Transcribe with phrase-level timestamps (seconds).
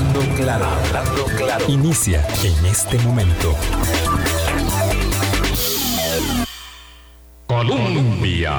[0.00, 1.64] Hablando claro, hablando claro.
[1.68, 3.54] Inicia en este momento.
[7.46, 8.50] Colombia.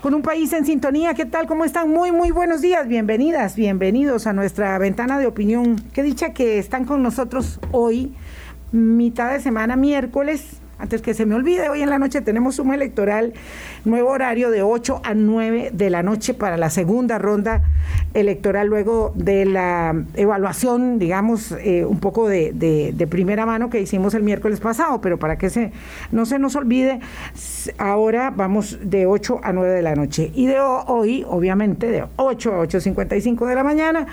[0.00, 1.46] Con un país en sintonía, ¿qué tal?
[1.46, 1.90] ¿Cómo están?
[1.90, 2.88] Muy, muy buenos días.
[2.88, 5.76] Bienvenidas, bienvenidos a nuestra ventana de opinión.
[5.92, 8.14] Qué dicha que están con nosotros hoy,
[8.72, 12.74] mitad de semana, miércoles antes que se me olvide, hoy en la noche tenemos suma
[12.74, 13.32] electoral,
[13.84, 17.62] nuevo horario de 8 a 9 de la noche para la segunda ronda
[18.12, 24.22] electoral, luego de la evaluación, digamos, eh, un poco de, primera mano que hicimos el
[24.22, 25.70] miércoles pasado, pero para que
[26.10, 27.00] no se nos olvide,
[27.78, 30.30] ahora vamos de 8 a 9 de la noche.
[30.34, 34.06] Y de hoy, obviamente, de 8 a 8.55 de la mañana,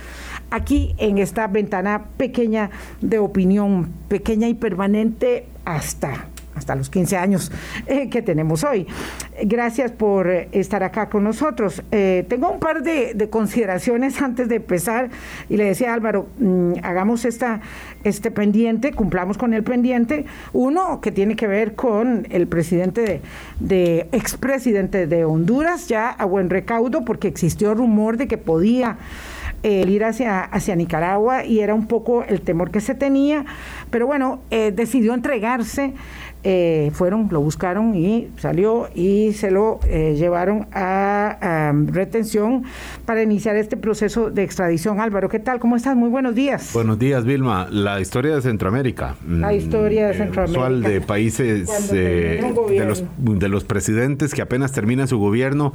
[0.49, 2.69] aquí en esta ventana pequeña
[3.01, 6.30] de opinión, pequeña y permanente hasta
[6.61, 7.51] hasta los 15 años
[7.87, 8.87] eh, que tenemos hoy.
[9.43, 11.81] Gracias por eh, estar acá con nosotros.
[11.91, 15.09] Eh, tengo un par de, consideraciones antes de empezar
[15.49, 17.61] y le decía a Álvaro, mm, hagamos esta,
[18.03, 20.25] este pendiente, cumplamos con el pendiente.
[20.53, 23.21] Uno que tiene que ver con el presidente de,
[23.59, 28.97] de expresidente de Honduras, ya a buen recaudo, porque existió rumor de que podía
[29.63, 33.45] ir hacia, hacia Nicaragua y era un poco el temor que se tenía,
[33.91, 35.93] pero bueno, decidió entregarse
[36.43, 42.63] eh, fueron, lo buscaron y salió y se lo eh, llevaron a, retención
[43.05, 44.99] para iniciar este proceso de extradición.
[44.99, 45.59] Álvaro, ¿qué tal?
[45.59, 45.95] ¿Cómo estás?
[45.95, 46.71] Muy buenos días.
[46.73, 47.67] Buenos días, Vilma.
[47.69, 49.15] La historia de Centroamérica.
[49.27, 50.59] La historia de mm, Centroamérica.
[50.59, 55.73] Usual de países eh, de, los, de los presidentes que apenas terminan su gobierno,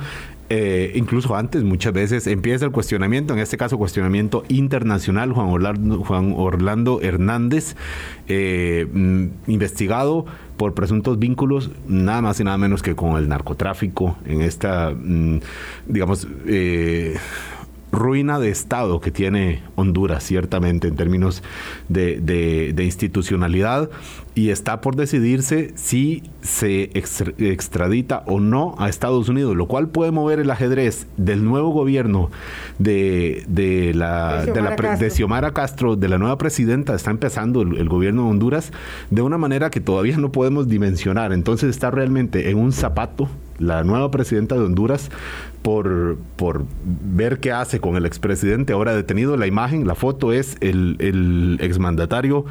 [0.94, 6.34] incluso antes muchas veces empieza el cuestionamiento, en este caso cuestionamiento internacional, Juan Orlando, Juan
[6.36, 7.76] Orlando Hernández,
[8.28, 10.26] mm, investigado
[10.56, 15.40] por presuntos vínculos nada más y nada menos que con el narcotráfico en esta, mm,
[15.86, 17.16] digamos, eh,
[17.92, 21.42] ruina de Estado que tiene Honduras, ciertamente, en términos
[21.88, 23.90] de, de, institucionalidad,
[24.34, 30.10] y está por decidirse si se extradita o no a Estados Unidos, lo cual puede
[30.10, 32.30] mover el ajedrez del nuevo gobierno
[32.78, 35.10] de, de la, de, la, Castro.
[35.10, 38.72] Xiomara Castro, de la nueva presidenta, está empezando el, el gobierno de Honduras
[39.10, 41.32] de una manera que todavía no podemos dimensionar.
[41.32, 43.28] Entonces está realmente en un zapato
[43.58, 45.10] la nueva presidenta de Honduras
[45.62, 49.36] por, por ver qué hace con el expresidente ahora detenido.
[49.36, 52.44] La imagen, la foto es el, el exmandatario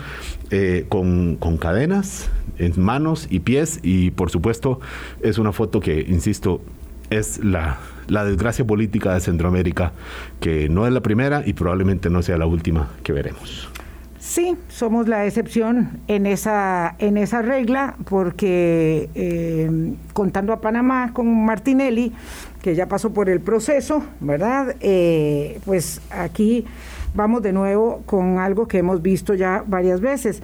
[0.52, 4.80] eh, con, con cadenas en manos y pies y por supuesto
[5.22, 6.62] es una foto que, insisto,
[7.10, 7.78] es la,
[8.08, 9.94] la, desgracia política de Centroamérica,
[10.40, 13.70] que no es la primera y probablemente no sea la última que veremos.
[14.26, 21.46] Sí, somos la excepción en esa, en esa regla, porque eh, contando a Panamá con
[21.46, 22.12] Martinelli,
[22.64, 24.78] que ya pasó por el proceso, ¿verdad?
[24.80, 26.66] Eh, pues aquí
[27.14, 30.42] vamos de nuevo con algo que hemos visto ya varias veces.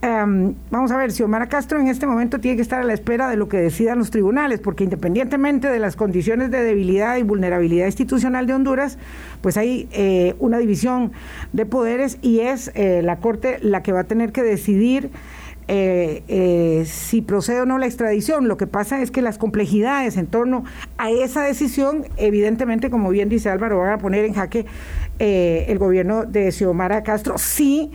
[0.00, 2.94] Em, vamos a ver, si Omar Castro en este momento tiene que estar a la
[2.94, 7.24] espera de lo que decidan los tribunales, porque independientemente de las condiciones de debilidad y
[7.24, 8.96] vulnerabilidad institucional de Honduras,
[9.40, 11.10] pues hay eh, una división
[11.52, 15.10] de poderes y es eh, la Corte la que va a tener que decidir
[15.66, 18.46] eh, si procede o no la extradición.
[18.46, 20.62] Lo que pasa es que las complejidades en torno
[20.96, 24.64] a esa decisión, evidentemente, como bien dice Álvaro, van a poner en jaque
[25.18, 27.36] el gobierno de Xiomara Castro.
[27.36, 27.90] Sí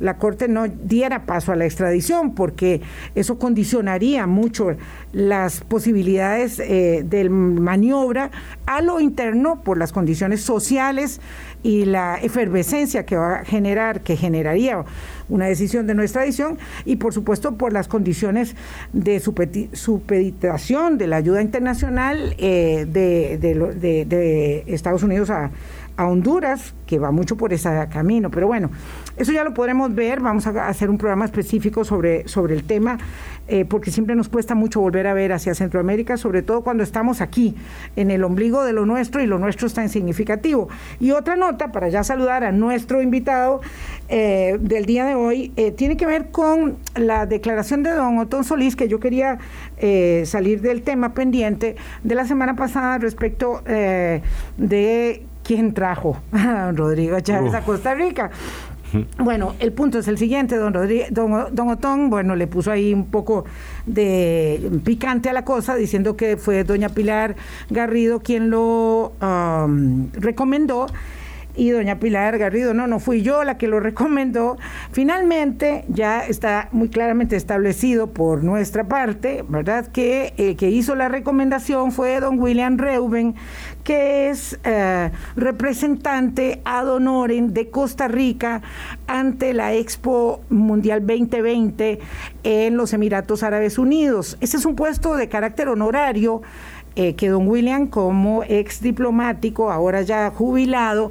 [0.00, 2.80] la Corte no diera paso a la extradición, porque
[3.14, 4.76] eso condicionaría mucho
[5.12, 8.30] las posibilidades eh, de maniobra
[8.66, 11.20] a lo interno por las condiciones sociales
[11.62, 14.84] y la efervescencia que va a generar, que generaría
[15.28, 18.54] una decisión de no extradición, y por supuesto por las condiciones
[18.92, 25.50] de supeditación de la ayuda internacional eh, de, de Estados Unidos a
[25.96, 28.30] a Honduras, que va mucho por ese camino.
[28.30, 28.70] Pero bueno,
[29.16, 32.98] eso ya lo podremos ver, vamos a hacer un programa específico sobre, sobre el tema,
[33.46, 37.20] eh, porque siempre nos cuesta mucho volver a ver hacia Centroamérica, sobre todo cuando estamos
[37.20, 37.54] aquí,
[37.94, 40.68] en el ombligo de lo nuestro, y lo nuestro está en significativo.
[40.98, 43.60] Y otra nota, para ya saludar a nuestro invitado
[44.08, 48.44] eh, del día de hoy, eh, tiene que ver con la declaración de don Otón
[48.44, 49.38] Solís, que yo quería
[50.24, 57.20] salir del tema pendiente de la semana pasada respecto de quién trajo a don Rodrigo
[57.20, 58.30] Chávez a Costa Rica.
[59.18, 60.72] Bueno, el punto es el siguiente, don,
[61.10, 63.44] don, Otón, bueno, le puso ahí un poco
[63.86, 67.34] de picante a la cosa, diciendo que fue doña Pilar
[67.70, 70.86] Garrido quien lo um, recomendó
[71.56, 74.56] y doña Pilar Garrido, no, no fui yo la que lo recomendó.
[74.92, 79.86] Finalmente ya está muy claramente establecido por nuestra parte, ¿verdad?
[79.86, 83.34] Que el que hizo la recomendación fue don William Reuben,
[83.84, 88.62] que es eh, representante ad honorem de Costa Rica
[89.06, 92.00] ante la Expo Mundial 2020
[92.42, 94.36] en los Emiratos Árabes Unidos.
[94.40, 96.42] Ese es un puesto de carácter honorario
[96.96, 101.10] eh, que don William, como ex diplomático, ahora ya jubilado,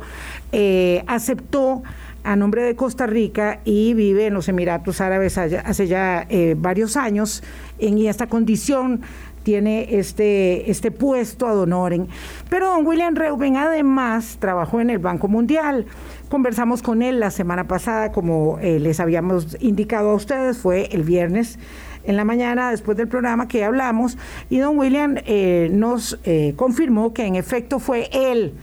[0.54, 1.84] eh, aceptó
[2.24, 6.96] a nombre de Costa Rica y vive en los Emiratos Árabes hace ya eh, varios
[6.96, 7.44] años
[7.80, 9.02] en esta condición
[9.44, 12.08] tiene este, este puesto ad honorem.
[12.50, 15.86] Pero don William Reuben además trabajó en el Banco Mundial.
[16.30, 21.60] Conversamos con él la semana pasada, como les habíamos indicado a ustedes, fue el viernes
[22.04, 24.18] en la mañana después del programa que hablamos
[24.50, 28.54] y don William eh, nos eh, confirmó que en efecto fue él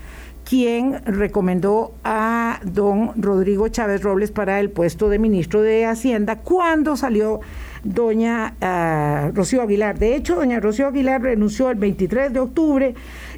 [0.51, 6.97] quien recomendó a don Rodrigo Chávez Robles para el puesto de ministro de Hacienda cuando
[6.97, 7.39] salió
[7.85, 10.01] doña ah, Rocío Aguilar.
[10.01, 12.95] De hecho, doña Rocío Aguilar renunció el 23 de octubre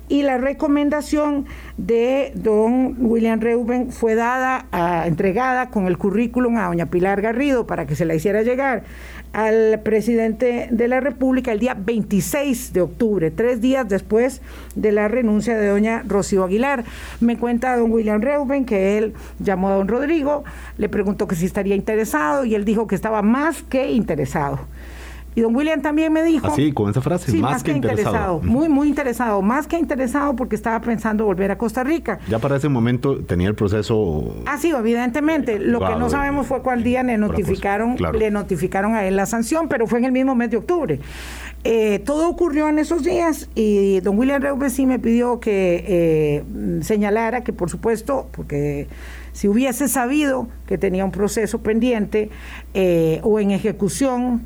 [0.08, 1.44] y la recomendación
[1.76, 7.66] de don William Reuben fue dada, ah, entregada con el currículum a doña Pilar Garrido
[7.66, 8.84] para que se la hiciera llegar
[9.32, 14.42] al presidente de la República el día 26 de octubre, tres días después
[14.74, 16.84] de la renuncia de doña Rocío Aguilar.
[17.20, 20.44] Me cuenta don William Reuben que él llamó a don Rodrigo,
[20.76, 24.60] le preguntó que si estaría interesado y él dijo que estaba más que interesado.
[25.34, 26.46] Y don William también me dijo...
[26.46, 28.40] Así, con esa frase, más, que, interesado.
[28.42, 29.40] Muy, muy interesado.
[29.40, 32.18] Más que interesado porque estaba pensando volver a Costa Rica.
[32.28, 34.34] Ya para ese momento tenía el proceso...
[34.46, 35.58] Ah, sí, evidentemente.
[35.58, 39.68] Lo que no sabemos fue cuál día le notificaron, le notificaron a él la sanción,
[39.68, 41.00] pero fue en el mismo mes de octubre.
[41.64, 46.44] Eh, todo ocurrió en esos días y don William Reube sí me pidió que eh,
[46.82, 48.88] señalara que, por supuesto, porque
[49.32, 52.30] si hubiese sabido que tenía un proceso pendiente
[52.74, 54.42] eh, o en ejecución,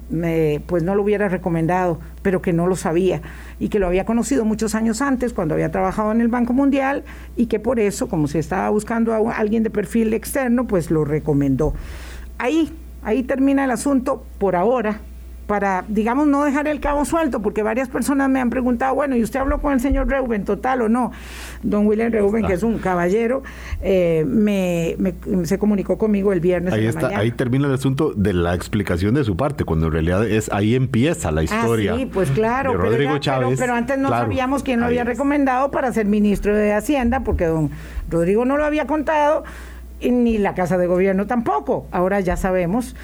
[0.66, 3.20] pues no lo hubiera recomendado, pero que no lo sabía
[3.58, 7.04] y que lo había conocido muchos años antes cuando había trabajado en el Banco Mundial
[7.36, 11.04] y que por eso, como se estaba buscando a alguien de perfil externo, pues lo
[11.04, 11.74] recomendó.
[12.38, 12.72] Ahí,
[13.02, 15.00] ahí termina el asunto por ahora
[15.46, 19.22] para, digamos, no dejar el cabo suelto, porque varias personas me han preguntado, bueno, ¿y
[19.22, 21.12] usted habló con el señor Reuben, total o no?
[21.62, 23.42] Don William Reuben, que es un caballero,
[23.80, 24.96] eh, me,
[25.44, 26.72] se comunicó conmigo el viernes.
[26.74, 30.26] Ahí, está, ahí termina el asunto de la explicación de su parte, cuando en realidad
[30.26, 31.94] es ahí empieza la historia.
[31.94, 32.74] Ah, sí, pues claro.
[32.74, 33.58] Rodrigo Chávez.
[33.58, 37.70] Pero, antes no sabíamos quién lo había recomendado para ser ministro de Hacienda, porque don
[38.10, 39.44] Rodrigo no lo había contado,
[40.00, 41.86] ni la Casa de Gobierno tampoco.
[41.90, 42.96] Ahora ya sabemos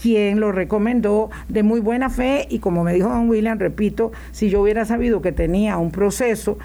[0.00, 4.48] quien lo recomendó de muy buena fe y como me dijo don William, repito, si
[4.48, 6.58] yo hubiera sabido que tenía un proceso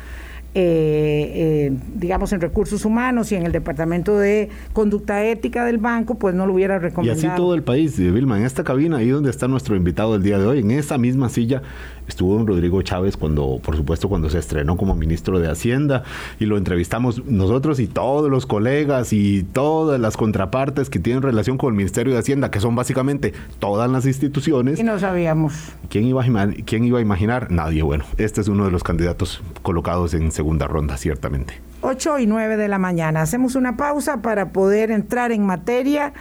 [0.58, 1.32] eh,
[1.68, 6.34] eh, digamos, en recursos humanos y en el departamento de conducta ética del banco, pues
[6.34, 7.22] no lo hubiera recomendado.
[7.22, 10.24] Y así todo el país, Vilma, en esta cabina, ahí donde está nuestro invitado del
[10.24, 11.62] día de hoy, en esa misma silla
[12.08, 16.04] estuvo don Rodrigo Chávez cuando, por supuesto, cuando se estrenó como ministro de Hacienda
[16.40, 21.58] y lo entrevistamos nosotros y todos los colegas y todas las contrapartes que tienen relación
[21.58, 24.80] con el Ministerio de Hacienda, que son básicamente todas las instituciones.
[24.80, 25.54] Y no sabíamos.
[25.90, 27.52] ¿Quién iba a, quién iba a imaginar?
[27.52, 27.84] Nadie.
[27.84, 31.62] Bueno, este es uno de los candidatos colocados en segunda ronda, ciertamente.
[31.82, 33.22] 8 y 9 de la mañana.
[33.22, 36.14] Hacemos una pausa para poder entrar en materia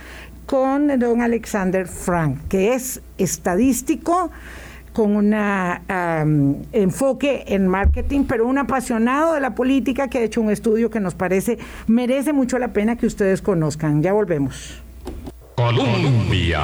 [0.46, 4.30] con don Alexander Frank, que es estadístico
[4.94, 5.34] con un
[6.72, 11.00] enfoque en marketing, pero un apasionado de la política que ha hecho un estudio que
[11.00, 11.58] nos parece
[11.88, 14.02] merece mucho la pena que ustedes conozcan.
[14.02, 14.80] Ya volvemos.
[15.56, 16.60] Colombia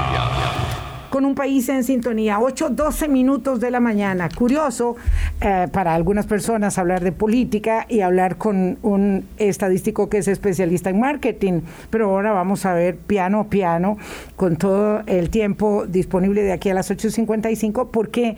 [1.11, 2.41] con un país en sintonía.
[2.41, 4.29] 8, 12 minutos de la mañana.
[4.35, 4.97] Curioso
[5.41, 10.89] eh, para algunas personas hablar de política y hablar con un estadístico que es especialista
[10.89, 13.99] en marketing, pero ahora vamos a ver piano a piano
[14.37, 18.37] con todo el tiempo disponible de aquí a las 8.55 porque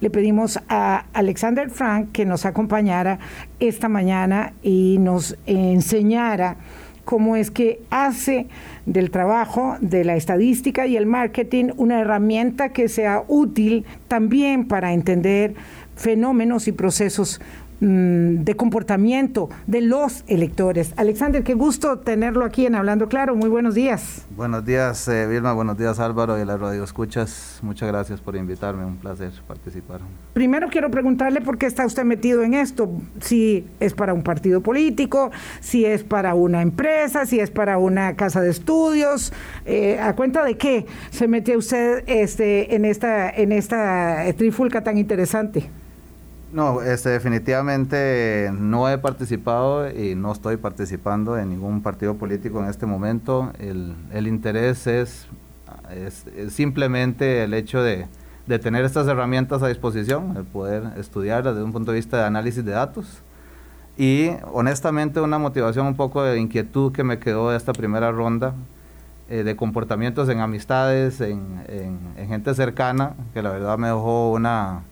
[0.00, 3.18] le pedimos a Alexander Frank que nos acompañara
[3.60, 6.56] esta mañana y nos enseñara
[7.04, 8.46] cómo es que hace
[8.86, 14.92] del trabajo de la estadística y el marketing una herramienta que sea útil también para
[14.92, 15.54] entender
[15.94, 17.40] fenómenos y procesos
[17.82, 20.94] de comportamiento de los electores.
[20.96, 23.34] Alexander, qué gusto tenerlo aquí en Hablando Claro.
[23.34, 24.24] Muy buenos días.
[24.36, 25.52] Buenos días, eh, Vilma.
[25.52, 27.58] Buenos días, Álvaro y la radio escuchas.
[27.62, 28.84] Muchas gracias por invitarme.
[28.84, 30.00] Un placer participar.
[30.32, 32.88] Primero quiero preguntarle por qué está usted metido en esto.
[33.20, 38.14] Si es para un partido político, si es para una empresa, si es para una
[38.14, 39.32] casa de estudios.
[39.64, 44.98] Eh, ¿A cuenta de qué se mete usted este, en esta, en esta trifulca tan
[44.98, 45.81] interesante?
[46.52, 52.68] No, este, definitivamente no he participado y no estoy participando en ningún partido político en
[52.68, 53.50] este momento.
[53.58, 55.28] El, interés es,
[56.50, 58.06] simplemente el hecho de,
[58.58, 62.62] tener estas herramientas a disposición, el poder estudiarlas desde un punto de vista de análisis
[62.62, 63.22] de datos.
[63.96, 68.52] Y honestamente una motivación un poco de inquietud que me quedó de esta primera ronda
[69.30, 74.82] eh, de comportamientos en amistades, en gente cercana, que la verdad me dejó una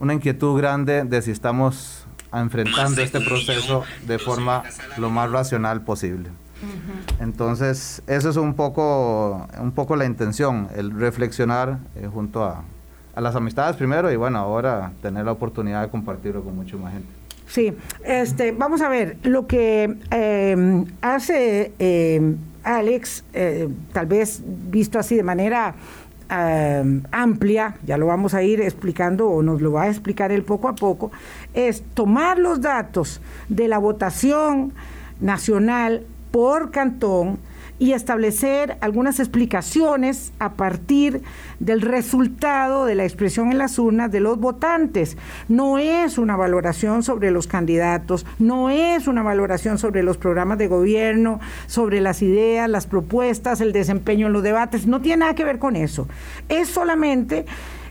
[0.00, 4.62] una inquietud grande de si estamos enfrentando este proceso de forma
[4.98, 6.30] lo más racional posible.
[7.20, 12.64] Entonces, eso es un poco, un poco la intención, el reflexionar eh, junto a,
[13.14, 16.94] a, las amistades primero y bueno, ahora tener la oportunidad de compartirlo con mucha más
[16.94, 17.08] gente.
[17.46, 17.74] Sí,
[18.04, 22.34] este, vamos a ver, lo que eh, hace eh,
[22.64, 23.22] Alex,
[23.92, 25.74] tal vez visto así de manera
[26.28, 30.68] Amplia, ya lo vamos a ir explicando o nos lo va a explicar él poco
[30.68, 31.12] a poco,
[31.54, 34.72] es tomar los datos de la votación
[35.20, 37.38] nacional por cantón
[37.78, 41.22] y establecer algunas explicaciones a partir
[41.60, 45.16] del resultado de la expresión en las urnas de los votantes.
[45.48, 50.68] No es una valoración sobre los candidatos, no es una valoración sobre los programas de
[50.68, 55.44] gobierno, sobre las ideas, las propuestas, el desempeño en los debates, no tiene nada que
[55.44, 56.08] ver con eso.
[56.48, 57.46] Es solamente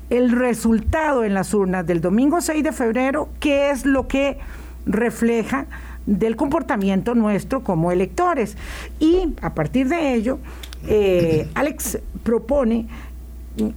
[0.10, 4.38] el resultado en las urnas del domingo 6 de febrero, que es lo que
[4.86, 5.66] refleja
[6.06, 8.58] del comportamiento nuestro como electores.
[9.00, 10.40] Y a partir de ello,
[10.88, 12.88] eh, Alex propone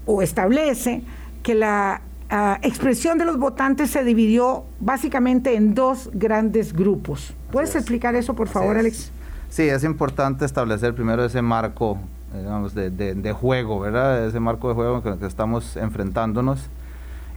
[0.06, 1.02] o establece
[1.42, 7.34] que la ah, expresión de los votantes se dividió básicamente en dos grandes grupos.
[7.50, 9.10] ¿Puedes explicar eso, por favor, Alex?
[9.48, 11.98] Sí, es importante establecer primero ese marco
[12.34, 14.26] digamos, de, juego, ¿verdad?
[14.26, 16.68] Ese marco de juego en el que estamos enfrentándonos.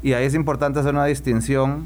[0.03, 1.85] Y ahí es importante hacer una distinción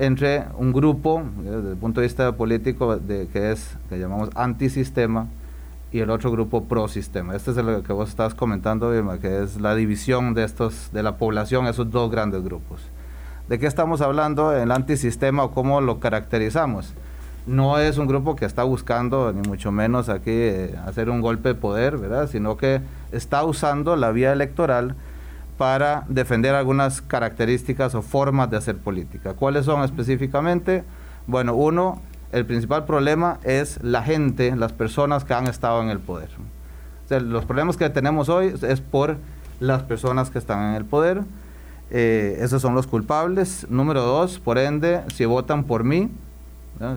[0.00, 4.30] entre un grupo, eh, desde el punto de vista político, de, que es, que llamamos
[4.34, 5.28] antisistema,
[5.92, 7.36] y el otro grupo pro-sistema.
[7.36, 8.90] Este es lo que vos estabas comentando,
[9.20, 12.80] que es la división de, estos, de la población, esos dos grandes grupos.
[13.48, 14.56] ¿De qué estamos hablando?
[14.56, 16.94] El antisistema o cómo lo caracterizamos.
[17.46, 21.50] No es un grupo que está buscando, ni mucho menos aquí, eh, hacer un golpe
[21.50, 22.28] de poder, ¿verdad?
[22.30, 22.80] Sino que
[23.12, 24.94] está usando la vía electoral
[25.60, 29.34] para defender algunas características o formas de hacer política.
[29.34, 30.84] ¿Cuáles son específicamente?
[31.26, 32.00] Bueno, uno,
[32.32, 36.30] el principal problema es la gente, las personas que han estado en el poder.
[37.10, 39.18] los problemas que tenemos hoy es por
[39.60, 41.24] las personas que están en el poder.
[41.90, 43.66] Eh, esos son los culpables.
[43.68, 46.10] Número dos, por ende, si votan por mí,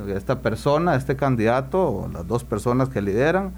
[0.08, 3.52] esta persona, este candidato, o las dos personas que lideran,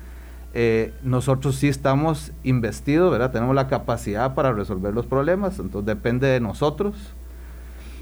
[0.57, 3.29] eh, nosotros sí estamos investidos, ¿verdad?
[3.29, 6.95] Tenemos la capacidad para resolver los problemas, entonces depende de nosotros.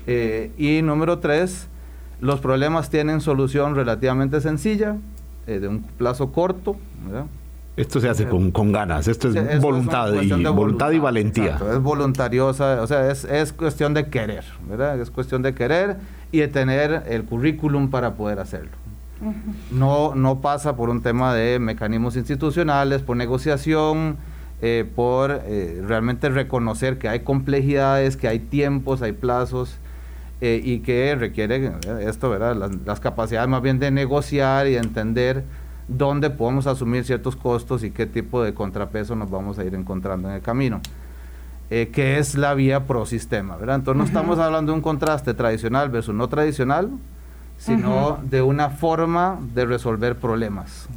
[0.06, 1.68] Eh, y número tres,
[2.22, 4.98] los problemas tienen solución relativamente sencilla,
[5.48, 6.76] eh, de un plazo corto,
[7.08, 7.26] ¿verdad?
[7.76, 11.58] Esto se hace con, con ganas, esto es voluntad, y, voluntad, y valentía.
[11.74, 15.02] es voluntariosa, o sea, es, es cuestión de querer, ¿verdad?
[15.02, 15.98] Es cuestión de querer
[16.32, 18.83] y de tener el currículum para poder hacerlo.
[19.72, 24.18] No, no pasa por un tema de mecanismos institucionales, por negociación,
[24.66, 29.76] eh, por eh, realmente reconocer que hay complejidades, que hay tiempos, hay plazos
[30.40, 32.56] eh, y que requiere esto, ¿verdad?
[32.56, 35.44] Las, las, capacidades más bien de negociar y entender
[35.90, 40.30] dónde podemos asumir ciertos costos y qué tipo de contrapeso nos vamos a ir encontrando
[40.30, 40.80] en el camino.
[41.70, 43.76] que es la vía pro sistema, ¿verdad?
[43.76, 46.90] Entonces no estamos hablando de un contraste tradicional versus no tradicional,
[47.64, 50.90] sino de una forma de resolver problemas.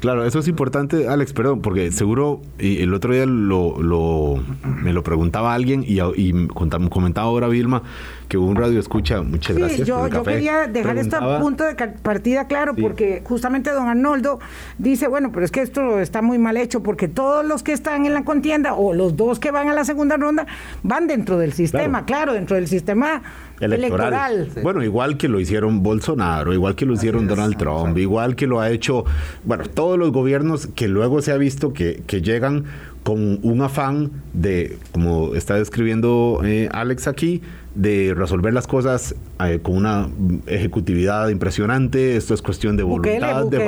[0.00, 4.36] Claro, eso es importante, Alex, perdón, porque seguro y el otro día lo, lo
[4.82, 7.82] me lo preguntaba alguien y, y comentaba ahora Vilma
[8.28, 9.22] que un radio escucha.
[9.22, 9.86] Muchas gracias.
[9.86, 14.38] Yo, yo quería dejar este punto de partida claro, porque justamente don Arnoldo
[14.78, 18.06] dice, bueno, pero es que esto está muy mal hecho, porque todos los que están
[18.06, 20.46] en la contienda o los dos que van a la segunda ronda
[20.82, 23.22] van dentro del sistema, claro, dentro del sistema
[23.60, 24.50] electoral.
[24.62, 28.60] Bueno, igual que lo hicieron Bolsonaro, igual que lo hicieron Donald Trump, igual que lo
[28.60, 29.04] ha hecho,
[29.44, 32.64] bueno, todos los gobiernos que luego se ha visto que, que llegan
[33.04, 37.42] con un afán de, como está describiendo eh, Alex aquí,
[37.74, 40.08] de resolver las cosas eh, con una
[40.46, 42.16] ejecutividad impresionante.
[42.16, 43.58] Esto es cuestión de voluntad, de,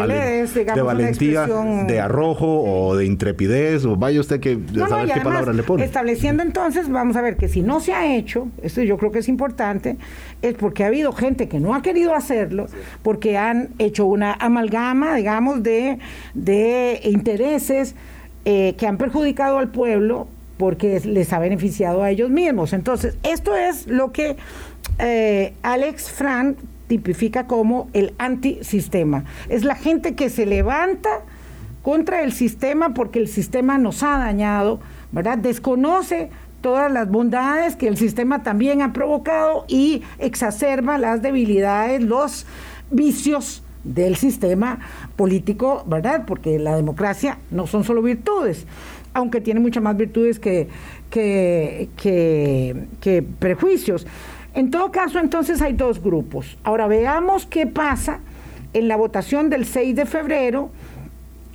[0.83, 1.47] valentía,
[1.87, 4.59] de arrojo o de intrepidez, o vaya usted que
[4.89, 5.85] saber qué palabra le pone.
[5.85, 9.19] Estableciendo entonces, vamos a ver que si no se ha hecho, esto yo creo que
[9.19, 9.97] es importante,
[10.43, 12.67] es porque ha habido gente que no ha querido hacerlo,
[13.03, 15.99] porque han hecho una amalgama, digamos, de,
[16.35, 17.97] de intereses
[18.45, 22.73] eh, que han perjudicado al pueblo porque les ha beneficiado a ellos mismos.
[22.73, 24.37] Entonces, esto es lo que
[24.99, 29.25] eh, Alex Fran tipifica como el antisistema.
[29.49, 31.23] Es la gente que se levanta
[31.83, 34.81] contra el sistema porque el sistema nos ha dañado,
[35.13, 35.39] ¿verdad?
[35.39, 42.47] Desconoce todas las bondades que el sistema también ha provocado y exacerba las debilidades, los
[42.91, 44.81] vicios del sistema
[45.15, 46.25] político, ¿verdad?
[46.27, 48.67] Porque la democracia no son solo virtudes,
[49.17, 50.69] aunque tiene muchas más virtudes que,
[51.09, 51.89] que,
[53.01, 54.07] que, prejuicios.
[54.53, 56.59] En todo caso, entonces hay dos grupos.
[56.65, 58.21] Ahora veamos qué pasa
[58.75, 60.69] en la votación del 6 de febrero.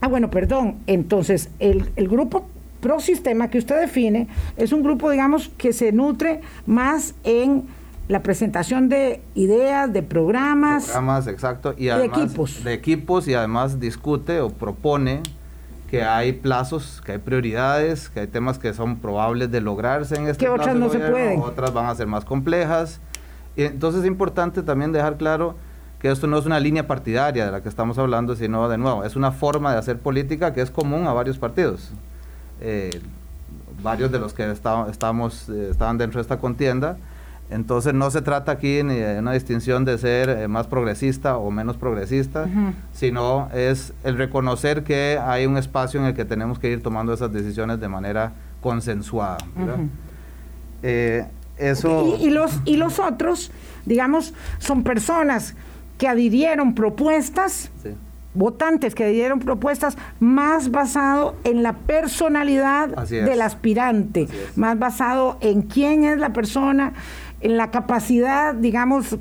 [0.02, 0.78] Ah, bueno, perdón.
[0.88, 2.48] Entonces, el, el grupo
[2.80, 4.28] pro sistema que usted define
[4.58, 7.66] es un grupo, digamos, que se nutre más en
[8.08, 10.86] la presentación de ideas, de programas.
[10.86, 11.76] Programas, exacto.
[11.78, 12.64] Y de equipos.
[12.64, 15.22] De equipos y además discute o propone
[15.92, 20.26] que hay plazos, que hay prioridades, que hay temas que son probables de lograrse en
[20.30, 21.42] este Que otras no se pueden.
[21.42, 23.02] Otras van a ser más complejas.
[23.58, 25.56] Y entonces es importante también dejar claro
[26.00, 29.04] que esto no es una línea partidaria de la que estamos hablando, sino de nuevo,
[29.04, 31.92] es una forma de hacer política que es común a varios partidos.
[32.62, 33.02] Eh,
[33.84, 36.96] varios de los que estamos, eh, estaban dentro de esta contienda.
[37.52, 41.52] Entonces no se trata aquí ni de una distinción de ser eh, más progresista o
[41.52, 42.48] menos progresista,
[42.94, 47.14] sino es el reconocer que hay un espacio en el que tenemos que ir tomando
[47.14, 48.32] esas decisiones de manera
[48.62, 49.38] consensuada.
[51.58, 52.18] eso...
[52.20, 53.52] Y, los, y los otros,
[53.86, 55.54] digamos, son personas
[55.98, 57.70] que adhirieron propuestas
[58.34, 66.06] votantes que dieron propuestas más basado en la personalidad del aspirante, más basado en quién
[66.06, 66.94] es la persona,
[67.42, 69.18] en la capacidad, digamos,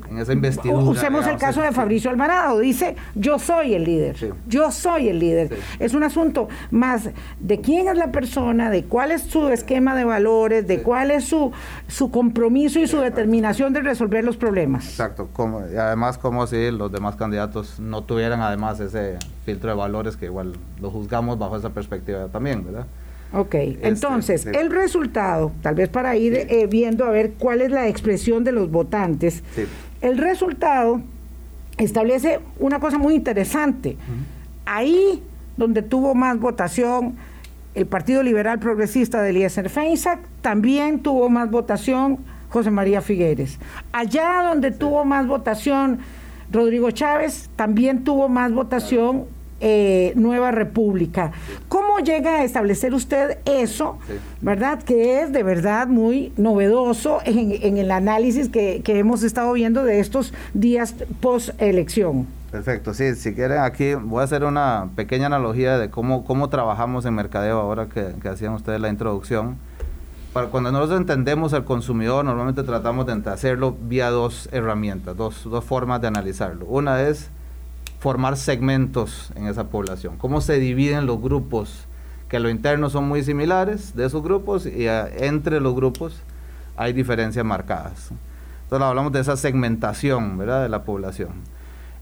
[0.73, 5.57] usemos el caso de Fabricio Alvarado, dice, yo soy el líder, yo soy el líder.
[5.79, 7.09] Es un asunto más
[7.39, 11.25] de quién es la persona, de cuál es su esquema de valores, de cuál es
[11.25, 11.51] su,
[11.87, 14.85] su compromiso y su determinación de resolver los problemas.
[14.87, 19.75] Exacto, como, y además como si los demás candidatos no tuvieran además ese filtro de
[19.75, 22.85] valores que igual lo juzgamos bajo esa perspectiva también, ¿verdad?
[23.33, 27.71] Ok, este, entonces, el resultado, tal vez para ir eh, viendo a ver cuál es
[27.71, 29.43] la expresión de los votantes,
[30.01, 31.01] el resultado
[31.77, 33.97] establece una cosa muy interesante.
[34.65, 35.23] Ahí
[35.55, 37.15] donde tuvo más votación
[37.73, 43.59] el Partido Liberal Progresista de Eliezer Feinsack, también tuvo más votación José María Figueres.
[43.93, 45.99] Allá donde tuvo más votación
[46.51, 49.25] Rodrigo Chávez, también tuvo más votación
[49.61, 51.31] eh, Nueva República.
[51.69, 53.99] ¿Cómo llega a establecer usted eso,
[54.41, 54.81] verdad?
[54.83, 60.33] Que es de verdad muy novedoso en, el análisis que, hemos estado viendo de estos
[60.53, 62.27] días post-elección.
[62.51, 67.05] Perfecto, sí, si quieren aquí voy a hacer una pequeña analogía de cómo, cómo trabajamos
[67.05, 69.57] en mercadeo ahora que, que hacían ustedes la introducción.
[70.33, 75.63] Para cuando nosotros entendemos al consumidor, normalmente tratamos de hacerlo vía dos herramientas, dos, dos
[75.65, 76.65] formas de analizarlo.
[76.67, 77.29] Una es
[78.01, 81.85] formar segmentos en esa población, cómo se dividen los grupos,
[82.27, 86.19] que a lo interno son muy similares de esos grupos y entre los grupos
[86.75, 88.09] hay diferencias marcadas.
[88.63, 90.63] Entonces hablamos de esa segmentación ¿verdad?
[90.63, 91.29] de la población.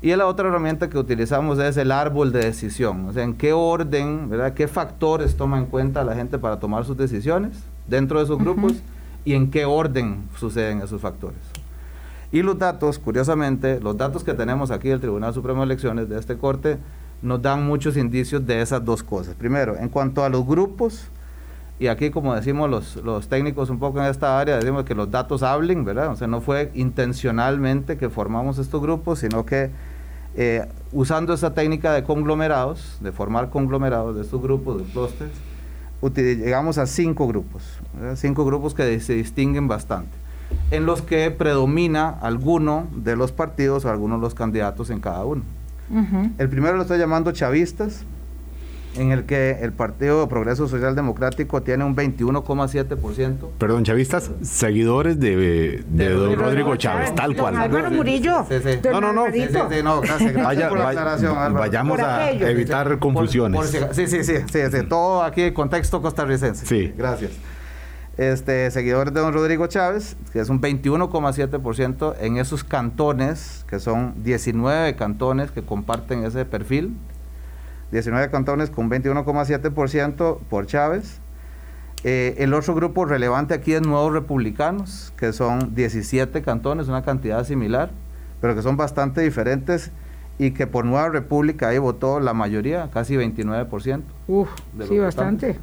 [0.01, 3.51] Y la otra herramienta que utilizamos es el árbol de decisión, o sea, en qué
[3.51, 4.53] orden, ¿verdad?
[4.53, 7.57] qué factores toma en cuenta la gente para tomar sus decisiones
[7.89, 8.75] dentro de esos grupos
[9.25, 11.58] y en qué orden suceden esos factores.
[12.31, 16.19] Y los datos, curiosamente, los datos que tenemos aquí del Tribunal Supremo de Elecciones de
[16.19, 16.77] este corte,
[17.21, 19.35] nos dan muchos indicios de esas dos cosas.
[19.35, 21.07] Primero, en cuanto a los grupos,
[21.79, 25.09] y aquí como decimos los, los técnicos un poco en esta área, decimos que los
[25.09, 26.11] datos hablen, ¿verdad?
[26.11, 29.71] O sea, no fue intencionalmente que formamos estos grupos, sino que
[30.35, 35.31] eh, usando esa técnica de conglomerados, de formar conglomerados de estos grupos, de clusters,
[36.15, 37.63] llegamos a cinco grupos,
[38.15, 40.18] cinco grupos que se distinguen bastante
[40.71, 45.25] en los que predomina alguno de los partidos o algunos de los candidatos en cada
[45.25, 45.43] uno.
[46.37, 48.05] El primero lo estoy llamando chavistas,
[48.95, 53.49] en el que el Partido Progreso Social Democrático tiene un 21,7%.
[53.57, 55.83] Perdón, chavistas, seguidores de,
[56.35, 57.55] Rodrigo, Chávez, tal cual.
[57.55, 58.45] Álvaro Murillo.
[58.91, 59.25] No, no, no.
[59.25, 63.77] no gracias, gracias por la aclaración, Vayamos a evitar confusiones.
[63.91, 66.65] sí, sí, sí, sí, todo aquí contexto costarricense.
[66.65, 66.93] Sí.
[66.95, 67.31] Gracias
[68.19, 74.13] este, seguidores de don Rodrigo Chávez, que es un 21,7% en esos cantones, que son
[74.23, 76.97] 19 cantones que comparten ese perfil.
[77.93, 81.21] 19 cantones con 21,7% por Chávez.
[82.03, 87.45] Eh, el otro grupo relevante aquí es Nuevos Republicanos, que son 17 cantones, una cantidad
[87.45, 87.89] similar,
[88.41, 89.91] pero que son bastante diferentes
[90.37, 94.01] y que por Nueva República ahí votó la mayoría, casi 29%.
[94.27, 94.49] Uf,
[94.89, 95.57] sí, bastante.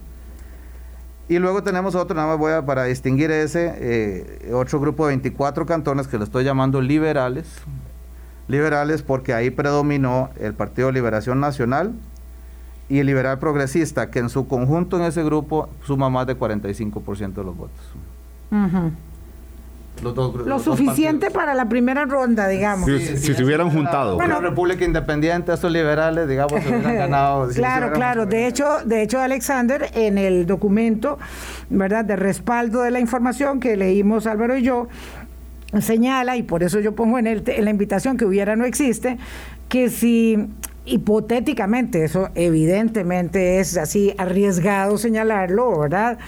[1.29, 5.13] Y luego tenemos otro, nada más voy a, para distinguir ese, eh, otro grupo de
[5.13, 7.47] 24 cantones que lo estoy llamando liberales.
[8.47, 11.95] Liberales porque ahí predominó el Partido Liberación Nacional
[12.89, 17.35] y el Liberal Progresista, que en su conjunto en ese grupo suma más de 45%
[17.35, 17.81] de los votos.
[20.03, 22.87] Lo suficiente para la primera ronda, digamos.
[22.87, 24.17] si, se hubieran juntado.
[24.17, 27.49] Bueno, República Independiente, estos liberales, digamos, se hubieran ganado.
[27.49, 28.27] claro, claro.
[28.27, 31.19] De hecho, de hecho, Alexander, en el documento,
[31.71, 34.89] ¿verdad?, de respaldo de la información que leímos Álvaro y yo,
[35.81, 39.19] señala, y por eso yo pongo en, el, en la invitación que hubiera no existe,
[39.69, 40.49] que si
[40.85, 46.19] hipotéticamente, eso evidentemente es así arriesgado señalarlo, ¿verdad?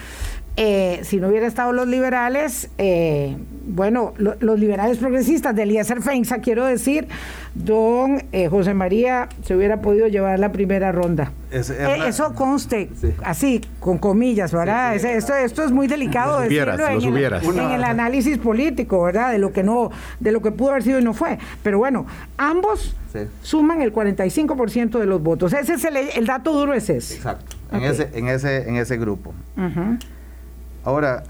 [0.56, 3.36] Eh, si no hubiera estado los liberales, eh,
[3.68, 7.06] bueno, los liberales progresistas de Eliezer Feinza, quiero decir,
[7.54, 11.32] don eh, José María se hubiera podido llevar la primera ronda.
[11.50, 12.90] eso conste,
[13.22, 14.96] así, con comillas, ¿verdad?
[14.96, 19.32] esto, esto es muy delicado decirlo en, el, análisis político, ¿verdad?
[19.32, 21.38] De lo que no, de lo que pudo haber sido y no fue.
[21.62, 22.06] Pero bueno,
[22.38, 22.96] ambos
[23.42, 25.52] suman el 45% de los votos.
[25.52, 27.16] Ese es el, dato duro, es ese.
[27.16, 27.56] Exacto.
[27.70, 29.34] En, ese, en, ese, en ese grupo.
[30.84, 31.22] Ahora,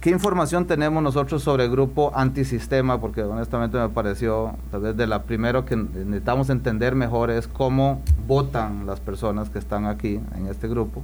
[0.00, 3.00] ¿qué información tenemos nosotros sobre el grupo antisistema?
[3.00, 8.02] Porque honestamente me pareció, tal vez de la primero que necesitamos entender mejor es cómo
[8.26, 11.02] votan las personas que están aquí en este grupo.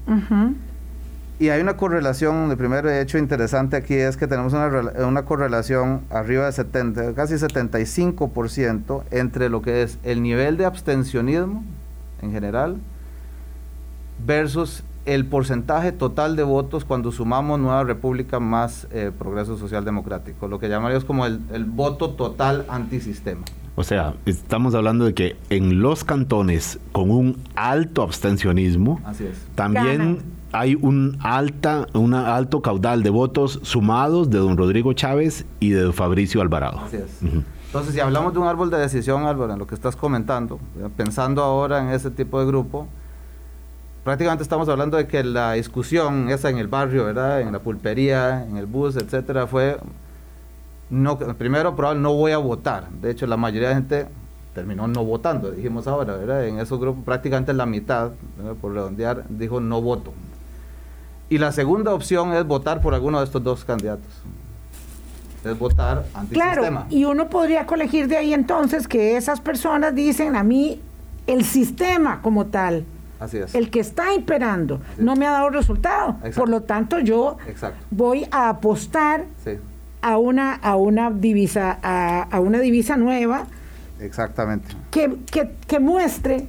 [1.39, 4.69] Y hay una correlación, el primer hecho interesante aquí es que tenemos una,
[5.07, 11.63] una correlación arriba de 70, casi 75% entre lo que es el nivel de abstencionismo
[12.23, 12.79] en general
[14.25, 20.49] versus el porcentaje total de votos cuando sumamos Nueva República más eh, Progreso Social Democrático,
[20.49, 23.43] lo que llamaríamos como el, voto total antisistema.
[23.77, 29.01] O sea, estamos hablando de que en los cantones con un alto abstencionismo,
[29.55, 35.71] también hay un alta, una alto caudal de votos sumados de don Rodrigo Chávez y
[35.71, 36.81] de don Fabricio Alvarado.
[36.81, 37.21] Así es.
[37.67, 40.59] Entonces, si hablamos de un árbol de decisión, Álvaro, en lo que estás comentando,
[40.97, 42.89] pensando ahora en ese tipo de grupo,
[44.07, 47.41] prácticamente estamos hablando de que la discusión esa en el barrio, ¿verdad?
[47.41, 49.79] En la pulpería, en el bus, etcétera, fue
[50.91, 52.89] no primero probable no voy a votar.
[52.89, 54.07] De hecho, la mayoría de gente
[54.55, 56.47] terminó no votando, dijimos ahora, ¿verdad?
[56.47, 58.13] En esos grupos prácticamente la mitad,
[58.61, 60.13] por redondear, dijo no voto.
[61.29, 64.23] Y la segunda opción es votar por alguno de estos dos candidatos.
[65.45, 66.53] Es votar antisistema.
[66.53, 70.81] Claro, y uno podría colegir de ahí entonces que esas personas dicen a mí
[71.27, 72.85] el sistema como tal
[73.55, 76.17] el que está imperando no me ha dado resultado.
[76.35, 77.39] Por lo tanto, yo
[77.91, 79.25] voy a apostar
[80.03, 83.47] a una a una divisa a, una divisa nueva.
[84.01, 84.75] Exactamente.
[84.91, 85.17] Que,
[85.67, 86.47] que, muestre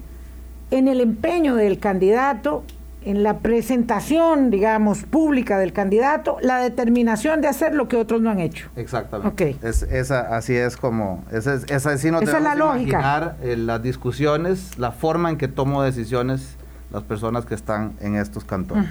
[0.69, 2.63] en el empeño del candidato
[3.07, 8.29] en la presentación, digamos, pública del candidato, la determinación de hacer lo que otros no
[8.29, 8.67] han hecho.
[8.75, 9.55] Exactamente.
[9.61, 13.37] Es, esa, así es como, esa, esa, es la lógica.
[13.41, 16.56] Eh, las discusiones, la forma en que tomo decisiones
[16.97, 18.87] las personas que están en estos cantones.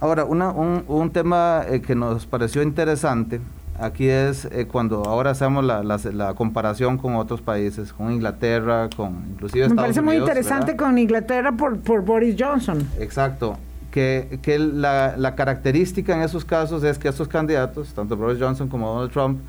[0.00, 3.40] Ahora, un, tema eh, que nos pareció interesante
[3.78, 9.68] aquí es eh, cuando ahora hacemos la, comparación con otros países, con Inglaterra, con inclusive
[9.68, 12.88] Me parece muy interesante con Inglaterra por, por Boris Johnson.
[12.98, 13.58] Exacto.
[13.90, 18.88] Que, que la, característica en esos casos es que estos candidatos, tanto Boris Johnson como
[18.88, 19.40] Donald Trump,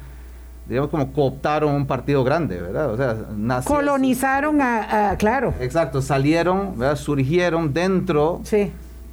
[0.68, 2.92] digamos, como cooptaron un partido grande, ¿verdad?
[2.92, 3.16] O sea,
[3.64, 5.54] colonizaron a, claro.
[5.60, 6.96] Exacto, salieron, ¿verdad?
[6.96, 8.42] surgieron dentro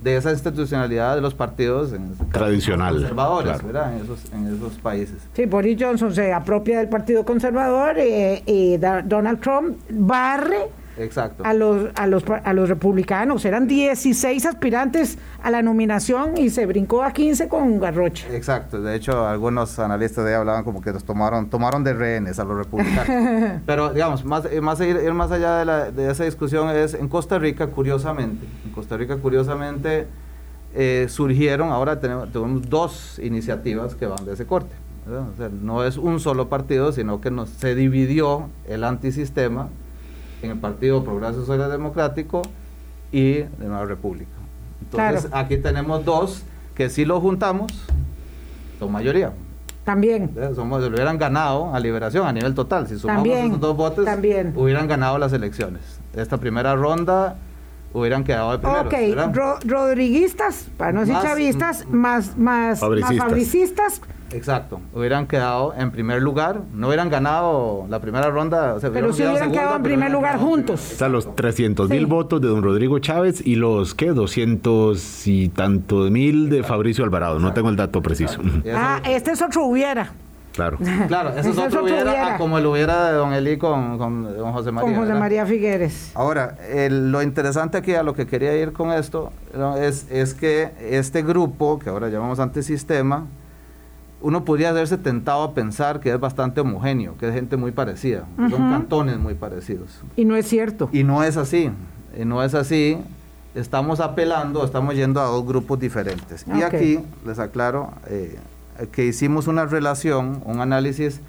[0.04, 1.92] de esa institucionalidad de los partidos
[2.30, 3.96] tradicionales conservadores, ¿verdad?
[3.96, 5.16] En esos, en esos países.
[5.32, 11.44] Sí, Boris Johnson se apropia del Partido Conservador eh, y Donald Trump barre Exacto.
[11.44, 13.44] A los, a los, a los republicanos.
[13.44, 18.34] Eran 16 aspirantes a la nominación y se brincó a 15 con Garroche.
[18.34, 18.80] Exacto.
[18.80, 22.44] De hecho, algunos analistas de ahí hablaban como que los tomaron, tomaron de rehenes a
[22.44, 23.60] los republicanos.
[23.66, 27.08] Pero, digamos, más, eh, más, ir, más allá de, la, de, esa discusión es en
[27.08, 30.06] Costa Rica, curiosamente, en Costa Rica, curiosamente,
[30.74, 34.74] eh, surgieron, ahora tenemos, tenemos, dos iniciativas que van de ese corte.
[35.62, 39.68] no es un solo partido, sino que nos, se dividió el antisistema
[40.44, 42.42] en el Partido Progreso Social Democrático
[43.10, 44.30] y de Nueva República.
[44.82, 46.42] Entonces, aquí tenemos dos
[46.74, 47.72] que si lo juntamos,
[48.78, 49.32] son mayoría.
[49.84, 50.34] También.
[50.54, 52.88] Somos, lo hubieran ganado a liberación a nivel total.
[52.88, 54.52] Si sumamos esos dos votos, también.
[54.56, 55.82] hubieran ganado las elecciones.
[56.14, 57.36] Esta primera ronda
[57.92, 59.28] hubieran quedado de primero.
[59.28, 63.16] Ok, rodriguistas, para no decir chavistas, más, más, fabricistas.
[63.16, 64.00] más fabricistas
[64.34, 68.76] Exacto, hubieran quedado en primer lugar, no hubieran ganado la primera ronda.
[68.92, 70.92] pero si hubieran quedado en primer lugar juntos.
[70.92, 74.08] O sea, los 300 mil votos de don Rodrigo Chávez y los, ¿qué?
[74.08, 78.40] 200 y tanto mil de Fabricio Alvarado, no tengo el dato preciso.
[78.74, 80.12] Ah, este es otro hubiera.
[80.52, 80.78] Claro.
[81.08, 84.90] Claro, eso es otro hubiera, como lo hubiera de don Eli con, don José María.
[84.90, 86.12] Con José María Figueres.
[86.14, 86.56] Ahora,
[86.90, 89.32] lo interesante aquí a lo que quería ir con esto
[89.80, 93.26] es, es que este grupo, que ahora llamamos antisistema,
[94.24, 98.24] uno podría haberse tentado a pensar que es bastante homogéneo, que es gente muy parecida,
[98.36, 100.00] son cantones muy parecidos.
[100.16, 100.88] Y no es cierto.
[100.92, 101.70] Y no es así,
[102.18, 102.96] y no es así.
[103.54, 106.46] Estamos apelando, estamos yendo a dos grupos diferentes.
[106.56, 108.38] Y aquí les aclaro, eh,
[108.92, 111.20] que hicimos una relación, un análisis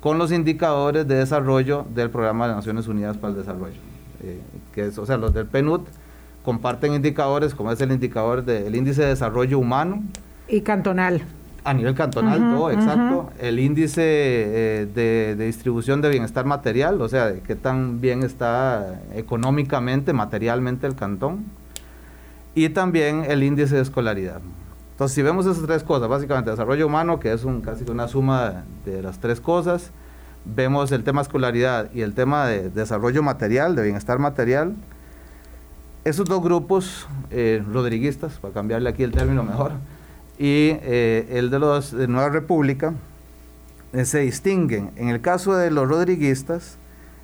[0.00, 3.78] con los indicadores de desarrollo del Programa de Naciones Unidas para el Desarrollo.
[4.24, 4.40] Eh,
[4.74, 5.82] que es, o sea, los del PNUD
[6.44, 10.02] comparten indicadores como es el indicador del índice de desarrollo humano.
[10.48, 11.22] Y cantonal.
[11.62, 13.30] A nivel cantonal, todo, exacto.
[13.38, 18.22] El índice eh, de, de, distribución de bienestar material, o sea, de qué tan bien
[18.22, 21.44] está económicamente, materialmente el cantón.
[22.54, 24.40] Y también el índice de escolaridad.
[25.00, 28.64] Entonces, si vemos esas tres cosas, básicamente desarrollo humano, que es un, casi una suma
[28.84, 29.92] de, las tres cosas,
[30.44, 34.74] vemos el tema escolaridad y el tema de desarrollo material, de bienestar material,
[36.04, 39.72] esos dos grupos eh, rodriguistas, para cambiarle aquí el término mejor,
[40.40, 42.94] y eh, el de los de Nueva República,
[43.92, 44.90] eh, se distinguen.
[44.96, 46.78] En el caso de los rodriguistas,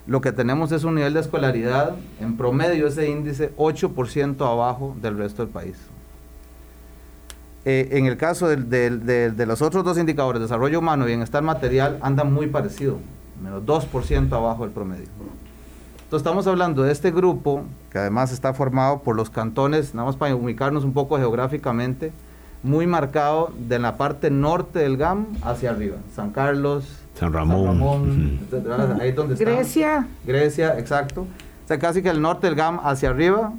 [0.06, 5.16] lo que tenemos es un nivel de escolaridad, en promedio ese índice, 8% abajo del
[5.16, 5.76] resto del país.
[7.64, 12.22] Eh, en el caso de, los otros dos indicadores, desarrollo humano y bienestar material, anda
[12.22, 12.98] muy parecido,
[13.42, 15.08] menos 2% abajo del promedio.
[16.04, 20.16] Entonces estamos hablando de este grupo, que además está formado por los cantones, nada más
[20.16, 22.12] para ubicarnos un poco geográficamente,
[22.62, 26.84] muy marcado de la parte norte del GAM hacia arriba, San Carlos,
[27.18, 28.40] San Ramón,
[29.00, 29.44] ahí donde está.
[29.44, 30.06] Grecia.
[30.26, 31.22] Grecia, exacto.
[31.22, 33.52] O sea, casi que el norte del GAM hacia arriba,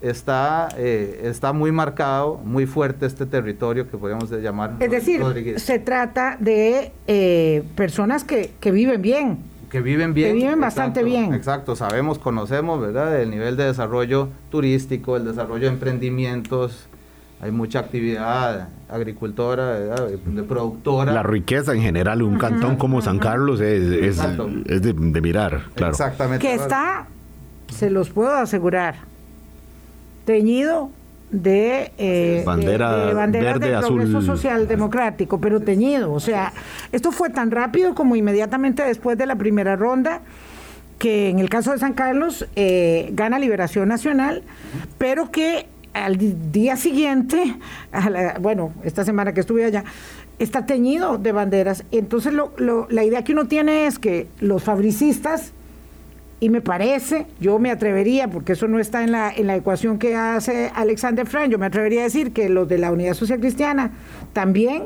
[0.00, 4.74] está, eh, está muy marcado, muy fuerte este territorio que podríamos llamar.
[4.80, 5.22] Es decir,
[5.58, 9.38] se trata de eh, personas que, que, viven bien.
[9.70, 10.28] Que viven bien.
[10.28, 11.34] Que viven bastante bien.
[11.34, 13.20] Exacto, sabemos, conocemos, ¿verdad?
[13.20, 16.88] El nivel de desarrollo turístico, el desarrollo de emprendimientos.
[17.40, 21.12] Hay mucha actividad agricultora, de productora.
[21.12, 25.92] La riqueza en general, un cantón como San Carlos es, es, de, mirar, claro.
[25.92, 26.46] Exactamente.
[26.46, 27.06] Que está,
[27.68, 28.96] se los puedo asegurar,
[30.24, 30.90] teñido
[31.30, 36.12] de, eh, bandera, banderas verde, del progreso social democrático, pero teñido.
[36.12, 36.54] O sea,
[36.92, 40.22] esto fue tan rápido como inmediatamente después de la primera ronda
[40.98, 44.42] que en el caso de San Carlos eh, gana Liberación Nacional,
[44.96, 45.66] pero que
[46.04, 46.18] al
[46.52, 47.56] día siguiente,
[48.40, 49.84] bueno, esta semana que estuve allá,
[50.38, 51.84] está teñido de banderas.
[51.90, 52.52] Entonces lo,
[52.90, 55.52] la idea que uno tiene es que los fabricistas
[56.38, 59.98] y me parece, yo me atrevería, porque eso no está en la, en la ecuación
[59.98, 63.40] que hace Alexander Frank, yo me atrevería a decir que los de la Unidad Social
[63.40, 63.92] Cristiana
[64.34, 64.84] también,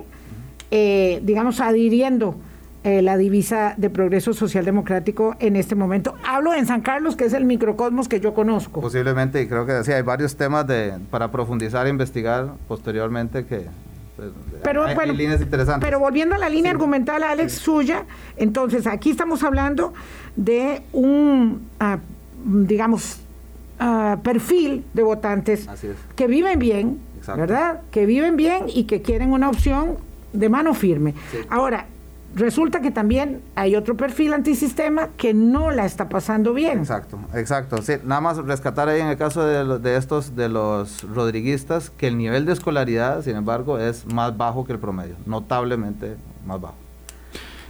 [0.70, 2.36] eh, digamos, adhiriendo
[2.82, 6.14] eh, la divisa de progreso social democrático en este momento.
[6.26, 8.80] Hablo en San Carlos, que es el microcosmos que yo conozco.
[8.80, 13.66] Posiblemente, y creo que sí, hay varios temas de, para profundizar e investigar posteriormente que
[14.16, 14.30] pues,
[14.62, 15.14] pero, bueno,
[15.80, 18.04] pero volviendo a la línea argumental, Alex, suya,
[18.36, 19.94] entonces aquí estamos hablando
[20.36, 21.98] de un, ah,
[22.44, 23.20] digamos,
[23.78, 25.66] ah, perfil de votantes
[26.16, 26.98] que viven bien,
[27.34, 27.80] ¿verdad?
[27.90, 29.96] Que viven bien y que quieren una opción
[30.34, 31.14] de mano firme.
[31.48, 31.86] Ahora,
[32.34, 36.78] resulta que también hay otro perfil antisistema que no la está pasando bien.
[36.78, 37.82] Exacto, exacto.
[37.82, 42.08] Sí, nada más rescatar ahí en el caso de, de, estos, de los rodriguistas, que
[42.08, 46.16] el nivel de escolaridad, sin embargo, es más bajo que el promedio, notablemente
[46.46, 46.79] más bajo.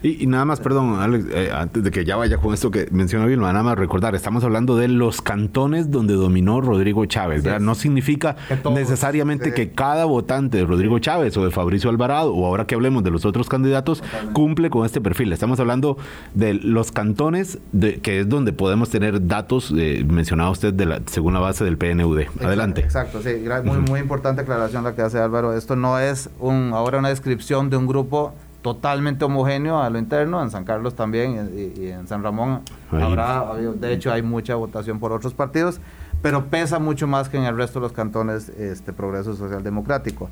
[0.02, 3.26] Y, nada más, perdón, Alex, eh, antes de que ya vaya con esto que mencionó
[3.26, 7.60] Vilma, nada más recordar, estamos hablando de los cantones donde dominó Rodrigo Chávez, ¿verdad?
[7.60, 8.36] No significa
[8.72, 13.04] necesariamente que cada votante de Rodrigo Chávez o de Fabricio Alvarado, o ahora que hablemos
[13.04, 15.32] de los otros candidatos, cumple con este perfil.
[15.32, 15.98] Estamos hablando
[16.34, 21.02] de los cantones, de, que es donde podemos tener datos, eh, mencionaba usted, de la,
[21.06, 22.20] según la base del PNUD.
[22.42, 22.80] Adelante.
[22.80, 23.30] Exacto, sí,
[23.64, 25.54] muy, muy importante aclaración la que hace Álvaro.
[25.54, 30.42] Esto no es un, ahora una descripción de un grupo totalmente homogéneo a lo interno,
[30.42, 35.12] en San Carlos también y, en San Ramón habrá, de hecho hay mucha votación por
[35.12, 35.80] otros partidos,
[36.22, 40.28] pero pesa mucho más que en el resto de los cantones este progreso social democrático.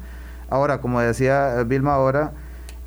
[0.50, 2.32] Ahora, como decía Vilma ahora,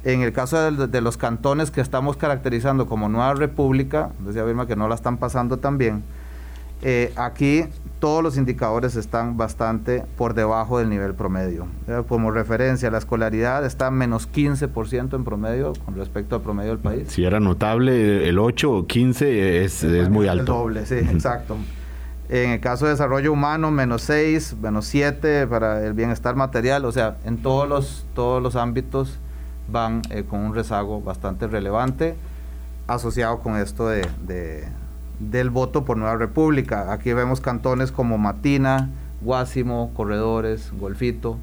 [0.03, 4.75] en el caso de, los cantones que estamos caracterizando como Nueva República, decía Vilma que
[4.75, 6.03] no la están pasando tan bien,
[6.81, 7.65] Eh, aquí
[7.99, 11.67] todos los indicadores están bastante por debajo del nivel promedio.
[12.09, 17.09] Como referencia, la escolaridad está menos 15% en promedio con respecto al promedio del país.
[17.09, 20.41] Si era notable, el 8 o 15 es, es muy alto.
[20.41, 21.55] El doble, sí, exacto.
[22.27, 26.85] En el caso de desarrollo humano, menos 6, menos 7 para el bienestar material.
[26.85, 29.19] O sea, en todos los, todos los ámbitos
[29.71, 32.15] van eh, con un rezago bastante relevante
[32.87, 34.01] asociado con esto de
[35.29, 36.91] del voto por Nueva República.
[36.91, 38.89] Aquí vemos cantones como Matina,
[39.21, 41.37] Guásimo, Corredores, Golfito.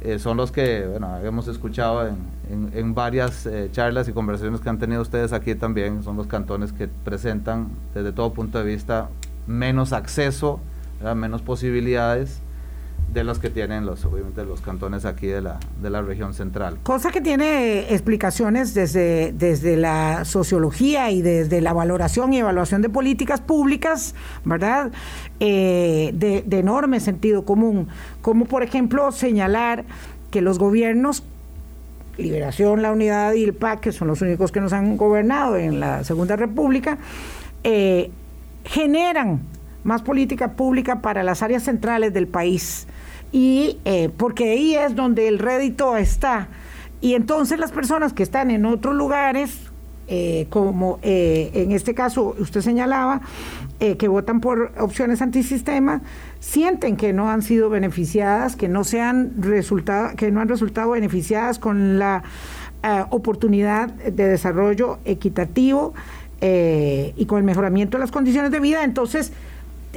[0.00, 2.08] Eh, son los que, bueno, hemos escuchado
[2.50, 6.02] en, varias eh, charlas y conversaciones que han tenido ustedes aquí también.
[6.02, 9.08] Son los cantones que presentan, desde todo punto de vista,
[9.46, 10.60] menos acceso,
[11.14, 12.41] menos posibilidades
[13.12, 16.78] de los que tienen los obviamente los cantones aquí de la, de la región central.
[16.82, 22.88] Cosa que tiene explicaciones desde, desde la sociología y desde la valoración y evaluación de
[22.88, 24.92] políticas públicas, ¿verdad?
[25.40, 27.88] Eh, de, enorme sentido común,
[28.22, 29.84] como por ejemplo señalar
[30.30, 31.24] que los gobiernos
[32.18, 35.80] Liberación, la Unidad y el PAC, que son los únicos que nos han gobernado en
[35.80, 36.98] la Segunda República,
[37.64, 38.10] eh,
[38.64, 39.40] generan
[39.82, 42.86] más política pública para las áreas centrales del país
[43.32, 46.48] y eh, porque ahí es donde el rédito está.
[47.00, 49.58] Y entonces las personas que están en otros lugares,
[50.06, 53.22] eh, como eh, en este caso usted señalaba,
[53.98, 56.02] que votan por opciones antisistema,
[56.38, 60.92] sienten que no han sido beneficiadas, que no, se han resultado, que no han resultado
[60.92, 62.22] beneficiadas con la
[63.10, 65.94] oportunidad de desarrollo equitativo
[66.40, 68.84] y con el mejoramiento de las condiciones de vida.
[68.84, 69.32] Entonces,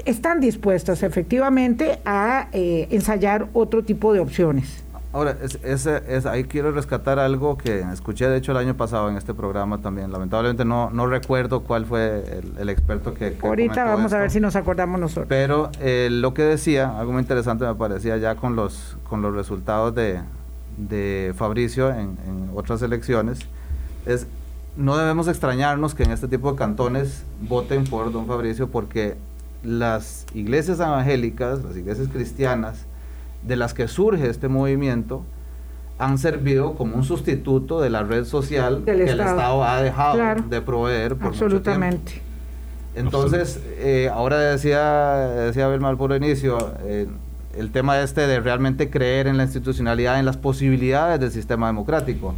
[0.05, 4.83] están dispuestas efectivamente a eh, ensayar otro tipo de opciones.
[5.15, 9.33] Ahora, es, ahí quiero rescatar algo que escuché de hecho el año pasado en este
[9.33, 10.11] programa también.
[10.11, 13.37] Lamentablemente no, no recuerdo cuál fue el, experto que...
[13.41, 15.27] Ahorita vamos a ver si nos acordamos nosotros.
[15.29, 19.33] Pero eh, lo que decía, algo muy interesante me parecía ya con los, con los
[19.33, 20.19] resultados de,
[20.75, 23.39] de Fabricio en, en otras elecciones,
[24.05, 24.27] es
[24.75, 29.15] no debemos extrañarnos que en este tipo de cantones voten por don Fabricio porque
[29.65, 32.85] las iglesias evangélicas, las iglesias cristianas,
[33.43, 35.23] de las que surge este movimiento,
[35.97, 40.61] han servido como un sustituto de la red social que el Estado ha dejado de
[40.61, 42.21] proveer por Absolutamente.
[42.95, 47.07] Entonces, eh, ahora decía, decía Belmar por el inicio, eh,
[47.57, 52.35] el tema este de realmente creer en la institucionalidad, en las posibilidades del sistema democrático.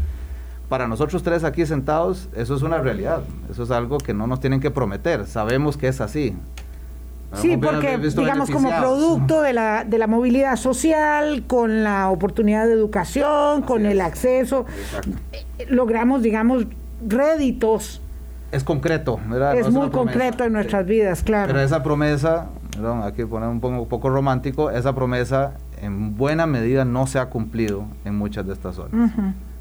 [0.70, 4.40] Para nosotros tres aquí sentados, eso es una realidad, eso es algo que no nos
[4.40, 6.36] tienen que prometer, sabemos que es así.
[7.34, 12.74] Sí, porque digamos como producto de la, de la movilidad social, con la oportunidad de
[12.74, 14.66] educación, con el acceso,
[15.34, 16.66] eh, logramos, digamos,
[17.06, 18.02] réditos.
[18.52, 19.58] Es concreto, ¿verdad?
[19.58, 21.48] Es muy concreto en nuestras vidas, claro.
[21.48, 26.46] Pero esa promesa, perdón, aquí poner un poco, un poco romántico, esa promesa en buena
[26.46, 29.12] medida no se ha cumplido en muchas de estas zonas.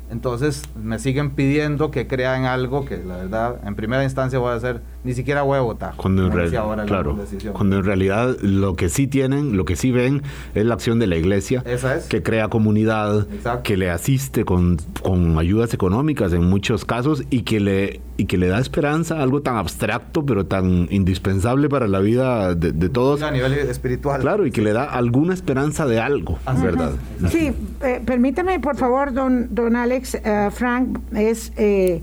[0.09, 4.55] Entonces me siguen pidiendo que crean algo que la verdad en primera instancia voy a
[4.55, 5.95] hacer ni siquiera voy a votar.
[5.97, 7.17] Cuando en, claro,
[7.53, 10.23] cuando en realidad lo que sí tienen, lo que sí ven
[10.55, 11.63] es la acción de la iglesia
[12.09, 13.27] que crea comunidad,
[13.63, 18.39] que le asiste con, con, ayudas económicas en muchos casos y que le y que
[18.39, 23.23] le da esperanza, algo tan abstracto pero tan indispensable para la vida de, todos.
[23.23, 24.23] A nivel espiritual.
[24.23, 26.93] Claro, y que le da alguna esperanza de algo, ¿verdad?
[27.31, 32.03] Sí, eh, permítame por favor, don, don Alex, eh, Frank es eh,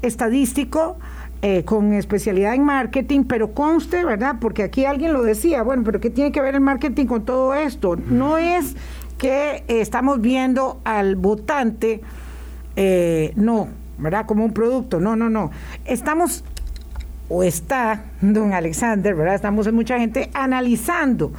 [0.00, 0.98] estadístico.
[1.64, 4.36] Con especialidad en marketing, pero conste, ¿verdad?
[4.40, 7.54] Porque aquí alguien lo decía, bueno, pero ¿qué tiene que ver el marketing con todo
[7.54, 7.96] esto?
[7.96, 8.74] No es
[9.18, 12.00] que estamos viendo al votante,
[13.36, 14.26] no, ¿verdad?
[14.26, 15.00] Como un producto.
[15.00, 15.50] No, no, no.
[15.84, 16.44] Estamos,
[17.28, 19.34] o está, don Alexander, ¿verdad?
[19.34, 21.32] Estamos en mucha gente analizando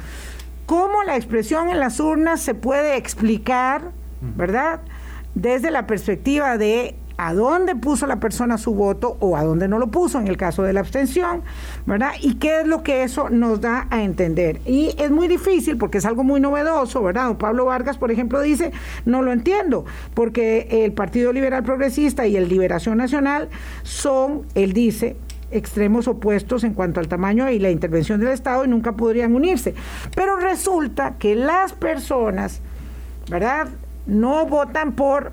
[0.66, 4.80] cómo la expresión en las urnas se puede explicar, ¿verdad?
[5.34, 9.78] Desde la perspectiva de a dónde puso la persona su voto o a dónde no
[9.78, 11.42] lo puso en el caso de la abstención,
[11.84, 12.12] ¿verdad?
[12.22, 14.62] Y qué es lo que eso nos da a entender.
[14.64, 17.36] Y es muy difícil porque es algo muy novedoso, ¿verdad?
[17.36, 18.72] Pablo Vargas, por ejemplo, dice,
[19.04, 23.50] no lo entiendo, porque el Partido Liberal Progresista y el Liberación Nacional
[23.82, 25.18] son, él dice,
[25.50, 29.74] extremos opuestos en cuanto al tamaño y la intervención del Estado y nunca podrían unirse.
[30.16, 32.62] Pero resulta que las personas,
[33.28, 33.68] ¿verdad?
[34.06, 35.32] No votan por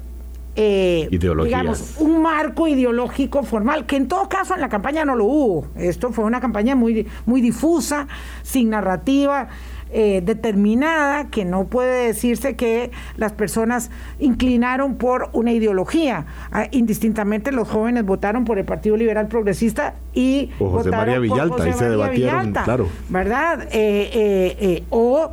[0.59, 5.25] eh, digamos, un marco ideológico formal, que en todo caso en la campaña no lo
[5.25, 5.67] hubo.
[5.75, 8.07] Esto fue una campaña muy, muy difusa,
[8.41, 9.49] sin narrativa.
[9.89, 13.89] eh, determinada, que no puede decirse que las personas
[14.19, 16.25] inclinaron por una ideología.
[16.51, 21.19] Ah, indistintamente los jóvenes votaron por el Partido Liberal Progresista y o José votaron María
[21.19, 22.87] Villalta, por José ahí se debatieron, Villalta, claro.
[23.09, 23.67] ¿Verdad?
[23.71, 25.31] Eh, o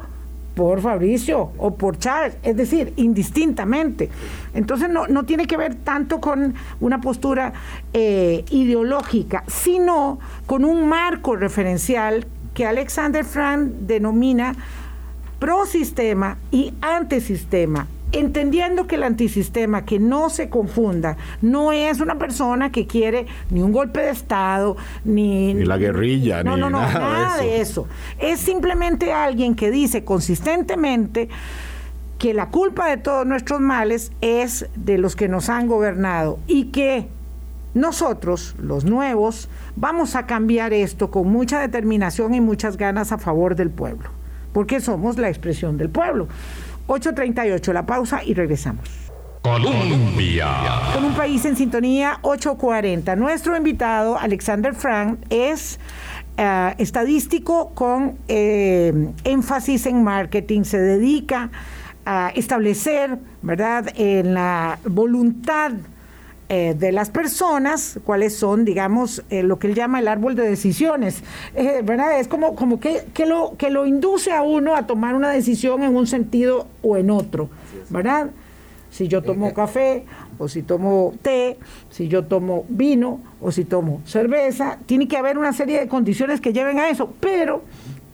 [0.54, 4.08] por Fabricio o por Charles, es decir, indistintamente.
[4.54, 7.52] Entonces no, no tiene que ver tanto con una postura
[7.92, 14.54] eh, ideológica, sino con un marco referencial que Alexander Frank denomina
[15.38, 17.86] prosistema y antisistema.
[18.14, 23.60] Entendiendo que el antisistema, que no se confunda, no es una persona que quiere ni
[23.60, 27.36] un golpe de Estado, ni, Ni la guerrilla, no, ni no, no, nada de nada
[27.38, 27.88] de eso.
[28.18, 31.28] Es simplemente alguien que dice consistentemente
[32.18, 36.66] que la culpa de todos nuestros males es de los que nos han gobernado y
[36.66, 37.08] que
[37.74, 43.56] nosotros, los nuevos, vamos a cambiar esto con mucha determinación y muchas ganas a favor
[43.56, 44.10] del pueblo,
[44.52, 46.28] porque somos la expresión del pueblo.
[46.86, 48.88] 8.38, la pausa y regresamos.
[49.42, 50.48] Colombia.
[50.94, 53.14] Con un país en sintonía 840.
[53.16, 55.78] Nuestro invitado, Alexander Frank, es
[56.38, 60.62] eh, estadístico con eh, énfasis en marketing.
[60.62, 61.50] Se dedica
[62.06, 65.72] a establecer, ¿verdad?, en la voluntad
[66.48, 70.48] eh, de las personas, cuáles son, digamos, eh, lo que él llama el árbol de
[70.48, 71.22] decisiones,
[71.54, 72.20] Eh, ¿verdad?
[72.20, 75.82] Es como, como que, que, lo, que lo induce a uno a tomar una decisión
[75.82, 77.48] en un sentido o en otro,
[77.90, 78.30] ¿verdad?
[78.90, 80.04] Si yo tomo café
[80.38, 81.58] o si tomo té,
[81.90, 86.40] si yo tomo vino o si tomo cerveza, tiene que haber una serie de condiciones
[86.40, 87.62] que lleven a eso, pero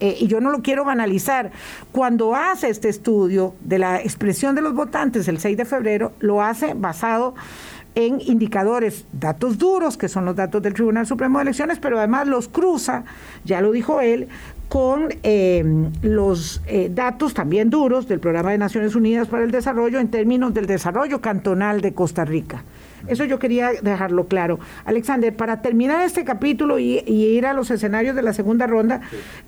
[0.01, 1.51] eh, y yo no lo quiero banalizar,
[1.93, 6.43] cuando hace este estudio de la expresión de los votantes el 6 de febrero, lo
[6.43, 7.35] hace basado
[7.95, 12.29] en indicadores, datos duros, que son los datos del Tribunal Supremo de Elecciones, pero además
[12.29, 13.05] los cruza,
[13.45, 14.29] ya lo dijo él,
[14.69, 15.65] con eh,
[16.03, 20.55] los eh, datos también duros del Programa de Naciones Unidas para el Desarrollo en términos
[20.55, 22.63] del desarrollo cantonal de Costa Rica.
[23.09, 24.61] Eso yo quería dejarlo claro.
[24.85, 29.01] Alexander, para terminar este capítulo y, y ir a los escenarios de la segunda ronda,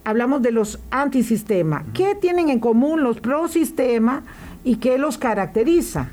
[0.03, 1.85] hablamos de los antisistema.
[1.95, 4.25] ¿Qué tienen en común los pro-sistema
[4.65, 6.09] y qué los caracteriza?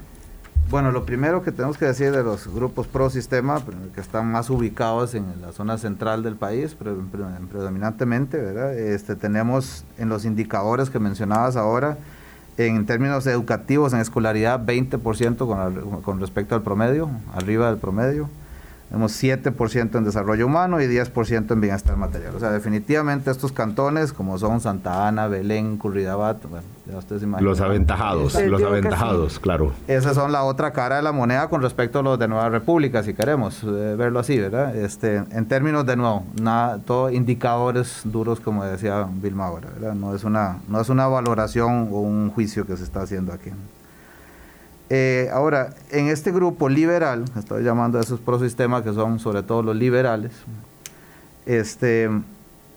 [0.69, 3.59] Bueno, lo primero que tenemos que decir de los grupos pro sistema,
[3.95, 8.77] que están más ubicados en la zona central del país, pre- pre- predominantemente, ¿verdad?
[8.77, 11.97] Este, tenemos en los indicadores que mencionabas ahora,
[12.57, 18.29] en términos educativos, en escolaridad, 20% con, con respecto al promedio, arriba del promedio.
[18.89, 22.35] Tenemos 7% en desarrollo humano y 10% en bienestar material.
[22.35, 27.45] O sea, definitivamente estos cantones, como son Santa Ana, Belén, Curridabat, bueno, ya ustedes imaginan.
[27.51, 29.73] Los aventajados, los aventajados, claro.
[29.87, 33.03] Esas son la otra cara de la moneda con respecto a los de Nueva República,
[33.03, 34.75] si queremos eh, verlo así, ¿verdad?
[34.75, 39.93] Este, en términos de nuevo, nada, todo indicadores duros, como decía Vilma ahora, ¿verdad?
[39.93, 43.51] No es una, no es una valoración o un juicio que se está haciendo aquí.
[44.89, 49.61] Eh, ahora, en este grupo liberal, estoy llamando a esos prosistemas que son sobre todo
[49.61, 50.31] los liberales,
[51.45, 52.09] este,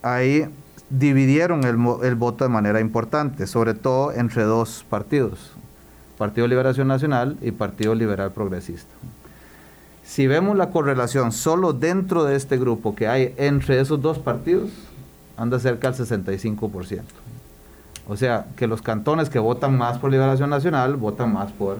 [0.02, 0.46] ahí
[0.90, 5.52] dividieron el, el voto de manera importante, sobre todo entre dos partidos,
[6.18, 8.92] Partido Liberación Nacional y Partido Liberal Progresista.
[10.04, 14.70] Si vemos la correlación solo dentro de este grupo que hay entre esos dos partidos,
[15.38, 17.00] anda cerca del 65%.
[18.06, 21.78] O sea, que los cantones que votan más por Liberación Nacional votan más por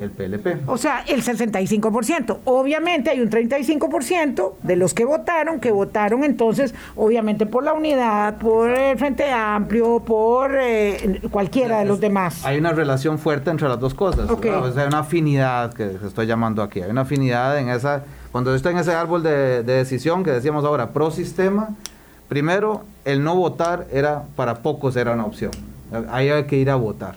[0.00, 0.68] el PLP.
[0.68, 2.38] O sea, el 65%.
[2.44, 8.38] Obviamente hay un 35% de los que votaron, que votaron entonces, obviamente por la unidad,
[8.38, 12.44] por el Frente Amplio, por eh, cualquiera de los demás.
[12.44, 14.30] Hay una relación fuerte entre las dos cosas.
[14.30, 14.44] Ok.
[14.44, 14.64] ¿verdad?
[14.64, 16.80] O sea, hay una afinidad que estoy llamando aquí.
[16.80, 18.04] Hay una afinidad en esa.
[18.32, 21.70] Cuando estoy en ese árbol de, de decisión que decíamos ahora, pro sistema,
[22.28, 25.50] primero, el no votar era para pocos era una opción.
[26.10, 27.16] Ahí hay que ir a votar.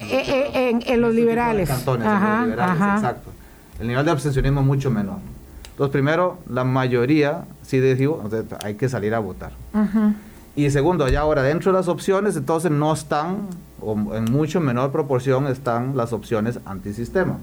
[0.00, 0.24] Eh,
[0.54, 1.68] eh, en, en los Este liberales.
[1.68, 2.94] cantones, en los liberales, ajá.
[2.96, 3.30] exacto.
[3.78, 5.16] El nivel de abstencionismo es mucho menor.
[5.70, 8.28] Entonces, primero, la mayoría sí dijo,
[8.62, 9.52] hay que salir a votar.
[10.56, 13.48] Y segundo, ya ahora dentro de las opciones, entonces no están,
[13.80, 17.38] o en mucho menor proporción están las opciones antisistema.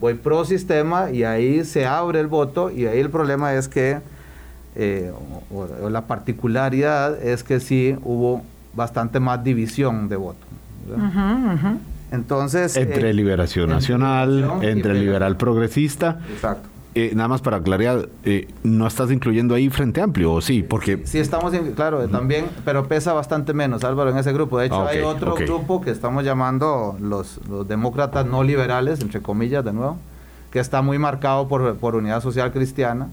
[0.00, 3.98] Voy pro sistema y ahí se abre el voto y ahí el problema es que,
[4.76, 5.10] eh,
[5.50, 8.42] o la particularidad es que sí hubo
[8.74, 10.46] bastante más división de voto.
[12.12, 12.76] Entonces...
[12.76, 14.94] Entre eh, Liberación Nacional, entre.
[14.94, 16.20] Liberal Progresista.
[16.32, 16.68] Exacto.
[16.94, 20.62] Eh, nada más para aclarar, eh, no estás incluyendo ahí Frente Amplio, ¿o sí?
[20.62, 24.58] Porque Sí, estamos, en- claro, eh, también, pero pesa bastante menos, Álvaro, en ese grupo.
[24.58, 29.20] De hecho, Ah, hay otro grupo que estamos llamando los, los demócratas no liberales, entre
[29.20, 29.98] comillas, de nuevo,
[30.50, 33.08] que está muy marcado por, por Unidad Social Cristiana